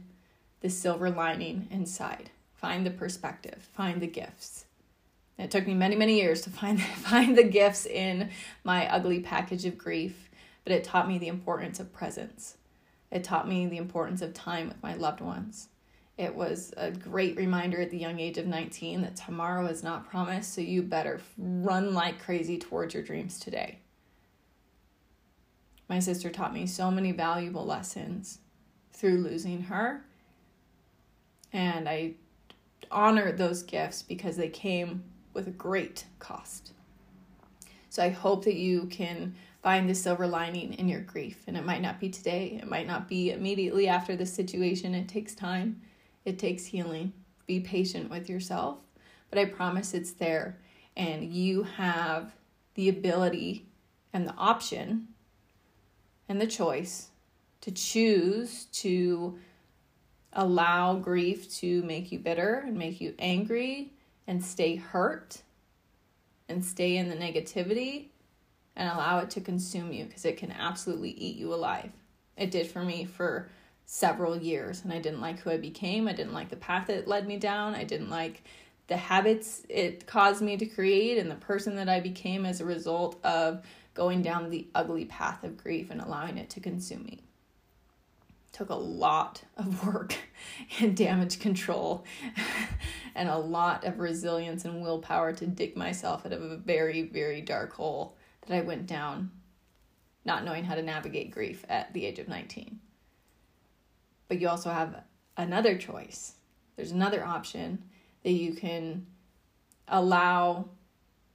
the 0.62 0.70
silver 0.70 1.10
lining 1.10 1.68
inside. 1.72 2.32
Find 2.54 2.86
the 2.86 2.92
perspective, 2.92 3.70
find 3.74 4.02
the 4.02 4.08
gifts. 4.08 4.66
it 5.38 5.52
took 5.52 5.68
me 5.68 5.74
many, 5.74 5.96
many 5.96 6.20
years 6.20 6.42
to 6.42 6.50
find 6.62 6.82
find 6.82 7.38
the 7.38 7.44
gifts 7.44 7.86
in 7.86 8.30
my 8.64 8.92
ugly 8.92 9.20
package 9.20 9.66
of 9.66 9.78
grief, 9.78 10.30
but 10.64 10.74
it 10.74 10.84
taught 10.84 11.08
me 11.08 11.18
the 11.18 11.28
importance 11.28 11.80
of 11.80 11.94
presence. 11.94 12.58
It 13.12 13.24
taught 13.24 13.48
me 13.48 13.68
the 13.68 13.78
importance 13.78 14.22
of 14.22 14.34
time 14.34 14.68
with 14.68 14.82
my 14.82 14.96
loved 14.96 15.22
ones. 15.22 15.70
It 16.18 16.34
was 16.34 16.74
a 16.78 16.92
great 16.92 17.36
reminder 17.36 17.82
at 17.82 17.90
the 17.90 17.98
young 17.98 18.20
age 18.20 18.38
of 18.38 18.48
19 18.48 19.02
that 19.02 19.18
tomorrow 19.18 19.66
is 19.68 19.84
not 19.84 20.10
promised, 20.10 20.54
so 20.54 20.62
you 20.62 20.82
better 20.82 21.20
run 21.38 21.94
like 21.94 22.22
crazy 22.22 22.58
towards 22.58 22.94
your 22.94 23.04
dreams 23.04 23.40
today. 23.40 23.80
My 25.90 26.00
sister 26.00 26.30
taught 26.30 26.54
me 26.54 26.66
so 26.68 26.90
many 26.90 27.12
valuable 27.12 27.66
lessons 27.66 28.40
through 28.92 29.18
losing 29.18 29.64
her 29.64 30.06
and 31.56 31.88
I 31.88 32.16
honor 32.92 33.32
those 33.32 33.64
gifts 33.64 34.02
because 34.02 34.36
they 34.36 34.50
came 34.50 35.04
with 35.34 35.48
a 35.48 35.52
great 35.52 36.06
cost. 36.20 36.74
So 37.90 38.04
I 38.04 38.10
hope 38.10 38.44
that 38.44 38.56
you 38.56 38.88
can 38.88 39.36
find 39.64 39.90
the 39.90 39.96
silver 39.96 40.28
lining 40.28 40.74
in 40.74 40.90
your 40.90 41.00
grief. 41.00 41.44
And 41.48 41.56
it 41.56 41.66
might 41.66 41.82
not 41.82 42.00
be 42.00 42.10
today, 42.10 42.60
it 42.62 42.70
might 42.70 42.88
not 42.88 43.08
be 43.08 43.32
immediately 43.32 43.88
after 43.88 44.18
the 44.18 44.26
situation. 44.26 44.94
It 44.94 45.08
takes 45.08 45.34
time, 45.34 45.82
it 46.26 46.40
takes 46.40 46.66
healing. 46.66 47.14
Be 47.46 47.60
patient 47.60 48.10
with 48.10 48.30
yourself, 48.30 48.80
but 49.30 49.40
I 49.40 49.46
promise 49.46 49.94
it's 49.94 50.14
there. 50.14 50.58
And 50.98 51.32
you 51.32 51.64
have 51.64 52.34
the 52.74 52.90
ability 52.90 53.68
and 54.12 54.28
the 54.28 54.36
option 54.36 55.10
and 56.28 56.42
the 56.42 56.48
choice 56.48 57.10
to 57.62 57.72
choose 57.72 58.66
to 58.66 59.38
allow 60.34 60.96
grief 60.96 61.54
to 61.56 61.82
make 61.84 62.12
you 62.12 62.20
bitter 62.20 62.64
and 62.66 62.78
make 62.78 63.00
you 63.00 63.14
angry 63.20 63.94
and 64.28 64.44
stay 64.44 64.76
hurt 64.76 65.42
and 66.50 66.64
stay 66.64 66.98
in 66.98 67.10
the 67.10 67.16
negativity 67.16 68.08
and 68.76 68.92
allow 68.92 69.20
it 69.20 69.30
to 69.32 69.42
consume 69.42 69.94
you 69.94 70.06
because 70.06 70.26
it 70.26 70.38
can 70.38 70.52
absolutely 70.52 71.12
eat 71.12 71.38
you 71.38 71.54
alive. 71.54 71.92
It 72.38 72.52
did 72.52 72.68
for 72.68 72.84
me 72.84 73.06
for 73.06 73.50
several 73.86 74.38
years 74.38 74.84
and 74.84 74.92
I 74.92 75.00
didn't 75.00 75.22
like 75.22 75.40
who 75.40 75.52
I 75.52 75.58
became. 75.58 76.08
I 76.08 76.14
didn't 76.14 76.34
like 76.34 76.50
the 76.50 76.56
path 76.56 76.90
it 76.90 77.08
led 77.08 77.28
me 77.28 77.38
down. 77.38 77.76
I 77.76 77.84
didn't 77.84 78.10
like 78.10 78.44
the 78.88 78.98
habits 78.98 79.64
it 79.70 80.06
caused 80.06 80.42
me 80.42 80.58
to 80.58 80.66
create 80.66 81.18
and 81.18 81.30
the 81.30 81.36
person 81.36 81.76
that 81.76 81.90
I 81.90 82.00
became 82.00 82.46
as 82.46 82.62
a 82.62 82.66
result 82.66 83.24
of 83.24 83.66
going 83.94 84.22
down 84.22 84.50
the 84.50 84.68
ugly 84.76 85.06
path 85.06 85.44
of 85.44 85.58
grief 85.58 85.90
and 85.90 86.02
allowing 86.02 86.38
it 86.38 86.50
to 86.52 86.60
consume 86.60 87.04
me 87.04 87.22
took 88.56 88.70
a 88.70 88.76
lot 88.76 89.44
of 89.58 89.86
work 89.94 90.16
and 90.80 90.96
damage 90.96 91.40
control 91.40 92.06
and 93.16 93.28
a 93.28 93.38
lot 93.38 93.84
of 93.84 94.00
resilience 94.00 94.64
and 94.64 94.82
willpower 94.82 95.34
to 95.34 95.46
dig 95.46 95.76
myself 95.76 96.26
out 96.26 96.32
of 96.32 96.42
a 96.42 96.56
very, 96.56 97.02
very 97.02 97.42
dark 97.42 97.74
hole 97.74 98.16
that 98.48 98.56
I 98.56 98.62
went 98.62 98.88
down, 98.88 99.30
not 100.24 100.46
knowing 100.46 100.64
how 100.64 100.76
to 100.76 100.82
navigate 100.82 101.32
grief 101.32 101.66
at 101.68 101.92
the 101.94 102.06
age 102.06 102.18
of 102.18 102.30
19. 102.30 102.80
But 104.28 104.40
you 104.40 104.48
also 104.48 104.72
have 104.72 105.04
another 105.38 105.78
choice, 105.78 106.34
there's 106.76 106.92
another 106.92 107.24
option 107.24 107.84
that 108.24 108.32
you 108.32 108.54
can 108.54 109.06
allow 109.88 110.66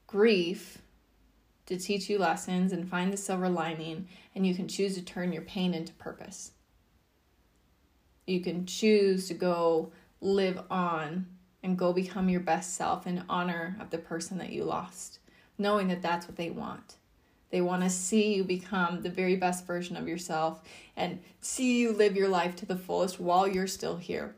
grief 0.07 0.79
to 1.67 1.79
teach 1.79 2.11
you 2.11 2.19
lessons 2.19 2.73
and 2.73 2.89
find 2.89 3.13
the 3.13 3.17
silver 3.17 3.49
lining, 3.49 4.09
and 4.35 4.45
you 4.47 4.55
can 4.55 4.67
choose 4.67 4.97
to 4.97 5.03
turn 5.03 5.33
your 5.33 5.43
pain 5.43 5.73
into 5.73 5.93
purpose. 5.95 6.53
You 8.27 8.41
can 8.41 8.67
choose 8.67 9.29
to 9.29 9.35
go 9.35 9.93
live 10.21 10.61
on 10.71 11.27
and 11.63 11.79
go 11.79 11.93
become 11.93 12.29
your 12.29 12.41
best 12.41 12.75
self 12.75 13.07
in 13.07 13.25
honor 13.29 13.77
of 13.81 13.91
the 13.91 13.99
person 13.99 14.39
that 14.39 14.51
you 14.51 14.65
lost, 14.65 15.21
knowing 15.59 15.89
that 15.89 16.03
that's 16.03 16.27
what 16.27 16.37
they 16.37 16.51
want. 16.51 16.97
They 17.51 17.61
want 17.61 17.83
to 17.83 17.91
see 17.91 18.35
you 18.35 18.45
become 18.45 19.03
the 19.03 19.11
very 19.11 19.37
best 19.37 19.67
version 19.67 19.97
of 19.97 20.09
yourself 20.09 20.63
and 20.97 21.21
see 21.41 21.81
you 21.81 21.93
live 21.93 22.17
your 22.17 22.29
life 22.29 22.55
to 22.57 22.67
the 22.67 22.77
fullest 22.77 23.19
while 23.19 23.47
you're 23.47 23.67
still 23.67 23.97
here, 23.97 24.37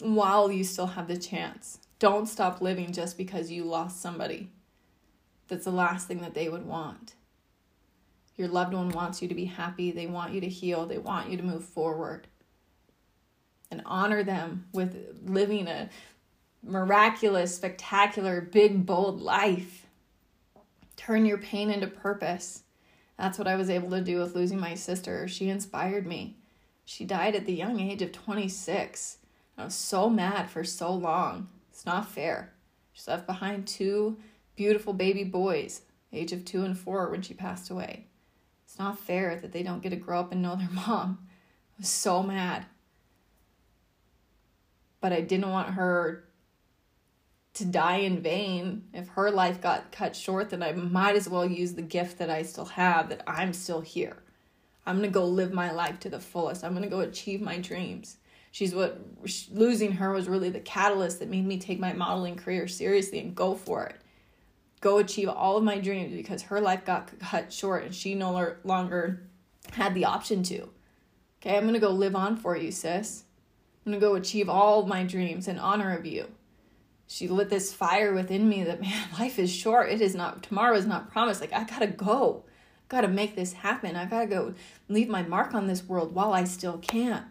while 0.00 0.50
you 0.50 0.64
still 0.64 0.86
have 0.86 1.08
the 1.08 1.18
chance. 1.18 1.78
Don't 1.98 2.26
stop 2.26 2.60
living 2.60 2.92
just 2.92 3.18
because 3.18 3.50
you 3.50 3.64
lost 3.64 4.00
somebody 4.00 4.50
that's 5.48 5.64
the 5.64 5.70
last 5.70 6.06
thing 6.06 6.20
that 6.20 6.34
they 6.34 6.48
would 6.48 6.66
want. 6.66 7.14
Your 8.36 8.48
loved 8.48 8.72
one 8.72 8.90
wants 8.90 9.20
you 9.20 9.28
to 9.28 9.34
be 9.34 9.46
happy, 9.46 9.90
they 9.90 10.06
want 10.06 10.32
you 10.32 10.40
to 10.40 10.48
heal, 10.48 10.86
they 10.86 10.98
want 10.98 11.30
you 11.30 11.36
to 11.36 11.42
move 11.42 11.64
forward. 11.64 12.28
And 13.70 13.82
honor 13.84 14.22
them 14.22 14.66
with 14.72 15.20
living 15.24 15.66
a 15.66 15.90
miraculous, 16.62 17.54
spectacular, 17.54 18.40
big, 18.40 18.86
bold 18.86 19.20
life. 19.20 19.87
Turn 20.98 21.24
your 21.24 21.38
pain 21.38 21.70
into 21.70 21.86
purpose. 21.86 22.64
That's 23.16 23.38
what 23.38 23.46
I 23.48 23.54
was 23.54 23.70
able 23.70 23.90
to 23.90 24.02
do 24.02 24.18
with 24.18 24.34
losing 24.34 24.58
my 24.58 24.74
sister. 24.74 25.28
She 25.28 25.48
inspired 25.48 26.06
me. 26.06 26.36
She 26.84 27.04
died 27.04 27.36
at 27.36 27.46
the 27.46 27.54
young 27.54 27.78
age 27.78 28.02
of 28.02 28.12
26. 28.12 29.18
I 29.56 29.64
was 29.64 29.74
so 29.74 30.10
mad 30.10 30.50
for 30.50 30.64
so 30.64 30.92
long. 30.92 31.48
It's 31.70 31.86
not 31.86 32.10
fair. 32.10 32.52
She 32.92 33.08
left 33.08 33.26
behind 33.26 33.66
two 33.68 34.18
beautiful 34.56 34.92
baby 34.92 35.22
boys, 35.22 35.82
age 36.12 36.32
of 36.32 36.44
two 36.44 36.64
and 36.64 36.76
four, 36.76 37.08
when 37.08 37.22
she 37.22 37.32
passed 37.32 37.70
away. 37.70 38.06
It's 38.64 38.78
not 38.78 38.98
fair 38.98 39.36
that 39.36 39.52
they 39.52 39.62
don't 39.62 39.82
get 39.82 39.90
to 39.90 39.96
grow 39.96 40.18
up 40.18 40.32
and 40.32 40.42
know 40.42 40.56
their 40.56 40.68
mom. 40.70 41.18
I 41.22 41.82
was 41.82 41.88
so 41.88 42.24
mad. 42.24 42.66
But 45.00 45.12
I 45.12 45.20
didn't 45.20 45.50
want 45.50 45.74
her 45.74 46.24
to 47.54 47.64
die 47.64 47.98
in 47.98 48.20
vain. 48.20 48.84
If 48.92 49.08
her 49.08 49.30
life 49.30 49.60
got 49.60 49.92
cut 49.92 50.14
short, 50.14 50.50
then 50.50 50.62
I 50.62 50.72
might 50.72 51.16
as 51.16 51.28
well 51.28 51.46
use 51.46 51.74
the 51.74 51.82
gift 51.82 52.18
that 52.18 52.30
I 52.30 52.42
still 52.42 52.66
have, 52.66 53.08
that 53.08 53.22
I'm 53.26 53.52
still 53.52 53.80
here. 53.80 54.22
I'm 54.86 54.98
going 54.98 55.10
to 55.10 55.14
go 55.14 55.26
live 55.26 55.52
my 55.52 55.70
life 55.70 56.00
to 56.00 56.08
the 56.08 56.20
fullest. 56.20 56.64
I'm 56.64 56.72
going 56.72 56.84
to 56.84 56.88
go 56.88 57.00
achieve 57.00 57.40
my 57.40 57.58
dreams. 57.58 58.16
She's 58.50 58.74
what 58.74 59.00
losing 59.52 59.92
her 59.92 60.12
was 60.12 60.28
really 60.28 60.48
the 60.48 60.60
catalyst 60.60 61.18
that 61.18 61.28
made 61.28 61.46
me 61.46 61.58
take 61.58 61.78
my 61.78 61.92
modeling 61.92 62.36
career 62.36 62.66
seriously 62.66 63.18
and 63.18 63.34
go 63.34 63.54
for 63.54 63.84
it 63.84 63.96
go 64.80 64.98
achieve 64.98 65.28
all 65.28 65.56
of 65.56 65.64
my 65.64 65.78
dreams 65.78 66.14
because 66.14 66.42
her 66.42 66.60
life 66.60 66.84
got 66.84 67.10
cut 67.18 67.52
short 67.52 67.84
and 67.84 67.94
she 67.94 68.14
no 68.14 68.54
longer 68.64 69.22
had 69.72 69.94
the 69.94 70.04
option 70.04 70.42
to. 70.44 70.68
Okay, 71.40 71.56
I'm 71.56 71.66
gonna 71.66 71.78
go 71.78 71.90
live 71.90 72.16
on 72.16 72.36
for 72.36 72.56
you, 72.56 72.70
sis. 72.70 73.24
I'm 73.84 73.92
gonna 73.92 74.00
go 74.00 74.14
achieve 74.14 74.48
all 74.48 74.80
of 74.80 74.86
my 74.86 75.04
dreams 75.04 75.48
in 75.48 75.58
honor 75.58 75.96
of 75.96 76.06
you. 76.06 76.28
She 77.10 77.26
lit 77.26 77.48
this 77.48 77.72
fire 77.72 78.12
within 78.12 78.48
me 78.48 78.62
that 78.64 78.82
man, 78.82 79.08
life 79.18 79.38
is 79.38 79.50
short. 79.50 79.90
It 79.90 80.00
is 80.00 80.14
not 80.14 80.42
tomorrow 80.44 80.76
is 80.76 80.86
not 80.86 81.10
promised. 81.10 81.40
Like 81.40 81.52
I 81.52 81.64
gotta 81.64 81.88
go. 81.88 82.44
Gotta 82.88 83.08
make 83.08 83.34
this 83.34 83.54
happen. 83.54 83.96
I 83.96 84.04
gotta 84.04 84.26
go 84.26 84.54
leave 84.88 85.08
my 85.08 85.22
mark 85.22 85.54
on 85.54 85.66
this 85.66 85.84
world 85.84 86.14
while 86.14 86.32
I 86.32 86.44
still 86.44 86.78
can. 86.78 87.24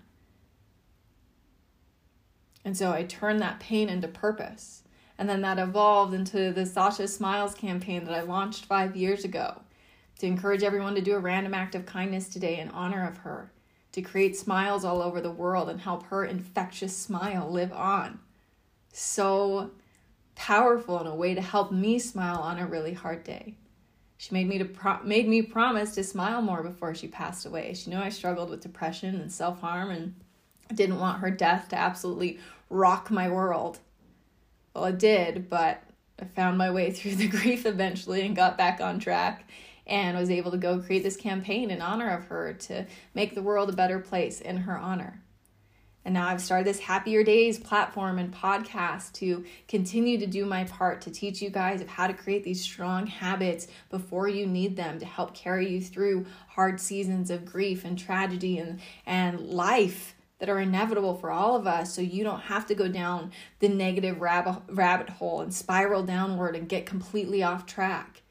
And 2.66 2.76
so 2.76 2.92
I 2.92 3.04
turned 3.04 3.40
that 3.40 3.60
pain 3.60 3.88
into 3.88 4.08
purpose. 4.08 4.84
And 5.18 5.30
then 5.30 5.42
that 5.42 5.60
evolved 5.60 6.14
into 6.14 6.52
the 6.52 6.66
Sasha 6.66 7.08
Smiles 7.08 7.56
campaign 7.56 8.04
that 8.06 8.14
I 8.14 8.22
launched 8.22 8.66
five 8.66 8.96
years 8.96 9.24
ago 9.24 9.62
to 10.20 10.28
encourage 10.28 10.64
everyone 10.64 10.96
to 10.96 11.02
do 11.02 11.16
a 11.16 11.20
random 11.20 11.54
act 11.54 11.76
of 11.76 11.86
kindness 11.86 12.30
today 12.30 12.60
in 12.60 12.70
honor 12.70 13.08
of 13.08 13.18
her, 13.20 13.52
to 13.92 14.02
create 14.02 14.36
smiles 14.36 14.84
all 14.84 15.02
over 15.02 15.22
the 15.22 15.32
world 15.32 15.70
and 15.70 15.82
help 15.82 16.04
her 16.08 16.26
infectious 16.26 16.96
smile 16.96 17.50
live 17.50 17.72
on. 17.72 18.20
So 19.00 19.70
powerful 20.34 21.00
in 21.00 21.06
a 21.06 21.14
way 21.14 21.36
to 21.36 21.42
help 21.42 21.72
me 21.72 22.00
smile 22.00 22.40
on 22.40 22.58
a 22.58 22.66
really 22.66 22.94
hard 22.94 23.24
day. 23.24 23.54
She 24.18 24.34
made 24.34 24.48
me 24.48 24.58
to 24.58 24.66
pro- 24.66 25.04
made 25.04 25.28
me 25.28 25.44
promise 25.44 25.94
to 25.94 26.04
smile 26.04 26.42
more 26.42 26.64
before 26.64 26.96
she 26.96 27.08
passed 27.08 27.46
away. 27.46 27.76
She 27.76 27.92
knew 27.92 28.00
I 28.00 28.10
struggled 28.10 28.50
with 28.50 28.62
depression 28.62 29.22
and 29.22 29.32
self-harm 29.32 29.92
and 29.92 30.16
didn't 30.74 31.00
want 31.00 31.20
her 31.20 31.30
death 31.30 31.70
to 31.70 31.76
absolutely 31.78 32.40
rock 32.72 33.12
my 33.12 33.30
world. 33.30 33.78
Well, 34.74 34.86
it 34.86 34.98
did, 34.98 35.48
but 35.48 35.84
I 36.20 36.26
found 36.26 36.58
my 36.58 36.72
way 36.72 36.90
through 36.92 37.18
the 37.18 37.28
grief 37.28 37.68
eventually 37.68 38.26
and 38.26 38.36
got 38.36 38.58
back 38.58 38.82
on 38.82 38.98
track 38.98 39.48
and 39.86 40.18
was 40.18 40.32
able 40.32 40.50
to 40.50 40.58
go 40.58 40.80
create 40.80 41.04
this 41.04 41.18
campaign 41.18 41.70
in 41.70 41.84
honor 41.84 42.10
of 42.10 42.26
her 42.30 42.52
to 42.52 42.88
make 43.14 43.36
the 43.36 43.44
world 43.44 43.70
a 43.70 43.74
better 43.74 44.00
place 44.00 44.42
in 44.42 44.58
her 44.58 44.76
honor. 44.76 45.22
And 46.08 46.14
now 46.14 46.30
I've 46.30 46.40
started 46.40 46.66
this 46.66 46.80
Happier 46.80 47.22
Days 47.22 47.60
platform 47.60 48.18
and 48.18 48.34
podcast 48.34 49.12
to 49.16 49.44
continue 49.68 50.18
to 50.20 50.26
do 50.26 50.46
my 50.46 50.64
part 50.64 51.02
to 51.02 51.12
teach 51.12 51.42
you 51.42 51.50
guys 51.50 51.82
of 51.82 51.90
how 51.90 52.08
to 52.08 52.14
create 52.14 52.46
these 52.46 52.62
strong 52.62 53.08
habits 53.08 53.68
before 53.90 54.30
you 54.30 54.48
need 54.48 54.78
them 54.78 55.00
to 55.00 55.06
help 55.06 55.36
carry 55.36 55.70
you 55.70 55.82
through 55.82 56.26
hard 56.48 56.80
seasons 56.80 57.30
of 57.30 57.44
grief 57.44 57.84
and 57.84 58.00
tragedy 58.00 58.58
and, 58.58 58.80
and 59.06 59.42
life 59.50 60.16
that 60.40 60.48
are 60.48 60.62
inevitable 60.62 61.14
for 61.14 61.30
all 61.30 61.58
of 61.58 61.68
us 61.68 61.94
so 61.94 62.00
you 62.00 62.24
don't 62.24 62.40
have 62.40 62.66
to 62.68 62.74
go 62.74 62.88
down 62.88 63.34
the 63.60 63.68
negative 63.68 64.22
rabbit, 64.22 64.62
rabbit 64.70 65.10
hole 65.10 65.42
and 65.42 65.54
spiral 65.54 66.04
downward 66.04 66.56
and 66.56 66.70
get 66.70 66.86
completely 66.86 67.44
off 67.44 67.66
track. 67.66 68.22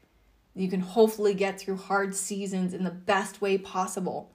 You 0.55 0.67
can 0.67 0.81
hopefully 0.81 1.35
get 1.35 1.59
through 1.59 1.77
hard 1.77 2.15
seasons 2.15 2.73
in 2.73 2.83
the 2.83 2.89
best 2.89 3.39
way 3.39 3.59
possible. 3.59 4.31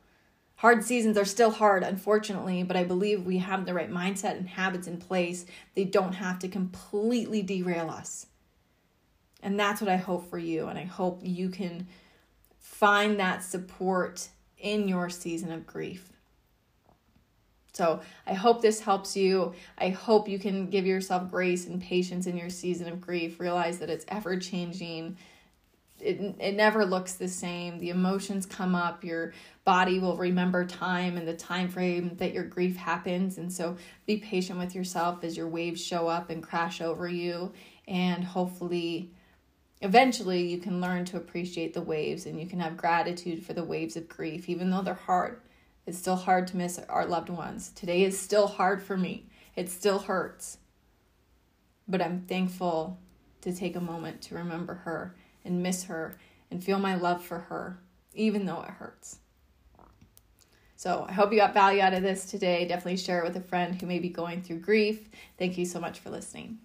Hard 0.63 0.85
seasons 0.85 1.19
are 1.19 1.25
still 1.25 1.51
hard, 1.51 1.83
unfortunately, 1.83 2.63
but 2.63 2.77
I 2.77 2.85
believe 2.85 3.27
we 3.27 3.39
have 3.39 3.67
the 3.67 3.75
right 3.75 3.91
mindset 3.91 4.37
and 4.37 4.49
habits 4.49 4.87
in 4.87 4.99
place. 4.99 5.45
They 5.75 5.83
don't 5.83 6.13
have 6.13 6.39
to 6.39 6.47
completely 6.47 7.43
derail 7.43 7.91
us. 7.91 8.27
And 9.43 9.59
that's 9.59 9.81
what 9.81 9.91
I 9.91 9.97
hope 9.97 10.31
for 10.31 10.39
you. 10.39 10.69
And 10.69 10.79
I 10.79 10.85
hope 10.85 11.19
you 11.25 11.49
can 11.49 11.89
find 12.61 13.19
that 13.19 13.43
support 13.43 14.29
in 14.57 14.87
your 14.87 15.11
season 15.11 15.51
of 15.51 15.67
grief. 15.67 16.13
So 17.73 18.01
I 18.25 18.35
hope 18.35 18.63
this 18.63 18.79
helps 18.79 19.17
you. 19.17 19.55
I 19.79 19.89
hope 19.89 20.29
you 20.29 20.39
can 20.39 20.71
give 20.71 20.87
yourself 20.87 21.29
grace 21.29 21.67
and 21.67 21.83
patience 21.83 22.29
in 22.29 22.37
your 22.37 22.51
season 22.51 22.87
of 22.87 23.01
grief. 23.01 23.41
Realize 23.41 23.81
that 23.81 23.91
it's 23.91 24.05
ever 24.07 24.37
changing. 24.37 25.17
It, 26.03 26.37
it 26.41 26.55
never 26.57 26.85
looks 26.85 27.15
the 27.15 27.29
same. 27.29 27.79
The 27.79 27.91
emotions 27.91 28.45
come 28.45 28.75
up. 28.75 29.05
Your 29.05 29.33
body 29.65 29.99
will 29.99 30.17
remember 30.17 30.65
time 30.65 31.17
and 31.17 31.27
the 31.27 31.35
time 31.35 31.69
frame 31.69 32.17
that 32.17 32.33
your 32.33 32.45
grief 32.45 32.77
happens. 32.77 33.39
And 33.39 33.53
so 33.53 33.77
be 34.07 34.17
patient 34.17 34.59
with 34.59 34.75
yourself 34.75 35.23
as 35.23 35.37
your 35.37 35.49
waves 35.49 35.83
show 35.83 36.09
up 36.09 36.31
and 36.31 36.43
crash 36.43 36.81
over 36.81 37.09
you. 37.09 37.53
And 37.87 38.25
hopefully, 38.25 39.13
eventually, 39.81 40.47
you 40.47 40.59
can 40.59 40.81
learn 40.81 41.05
to 41.07 41.17
appreciate 41.17 41.75
the 41.75 41.83
waves 41.83 42.27
and 42.27 42.41
you 42.41 42.47
can 42.47 42.61
have 42.61 42.77
gratitude 42.77 43.45
for 43.45 43.53
the 43.53 43.65
waves 43.65 43.97
of 43.97 44.09
grief, 44.09 44.49
even 44.49 44.71
though 44.71 44.83
they're 44.83 44.95
hard 44.95 45.41
it's 45.87 45.99
still 45.99 46.17
hard 46.17 46.47
to 46.49 46.57
miss 46.57 46.79
our 46.89 47.07
loved 47.07 47.29
ones. 47.29 47.71
Today 47.75 48.05
is 48.05 48.19
still 48.19 48.47
hard 48.47 48.83
for 48.83 48.97
me. 48.97 49.27
It 49.57 49.69
still 49.69 49.99
hurts. 49.99 50.59
But 51.89 52.01
I'm 52.01 52.23
thankful 52.23 52.99
to 53.41 53.53
take 53.53 53.75
a 53.75 53.81
moment 53.81 54.23
to 54.23 54.37
remember 54.37 54.75
her 54.75 55.17
and 55.45 55.63
miss 55.63 55.85
her 55.85 56.19
and 56.51 56.63
feel 56.63 56.79
my 56.79 56.95
love 56.95 57.25
for 57.25 57.39
her, 57.39 57.79
even 58.15 58.47
though 58.47 58.61
it 58.63 58.71
hurts. 58.71 59.19
So 60.77 61.07
I 61.09 61.13
hope 61.13 61.31
you 61.31 61.39
got 61.39 61.55
value 61.55 61.81
out 61.81 61.95
of 61.95 62.03
this 62.03 62.27
today. 62.27 62.67
Definitely 62.67 62.97
share 62.97 63.21
it 63.21 63.25
with 63.25 63.37
a 63.37 63.41
friend 63.41 63.81
who 63.81 63.87
may 63.87 64.01
be 64.01 64.09
going 64.09 64.43
through 64.43 64.59
grief. 64.59 65.09
Thank 65.39 65.57
you 65.57 65.65
so 65.65 65.79
much 65.79 66.01
for 66.01 66.11
listening. 66.11 66.59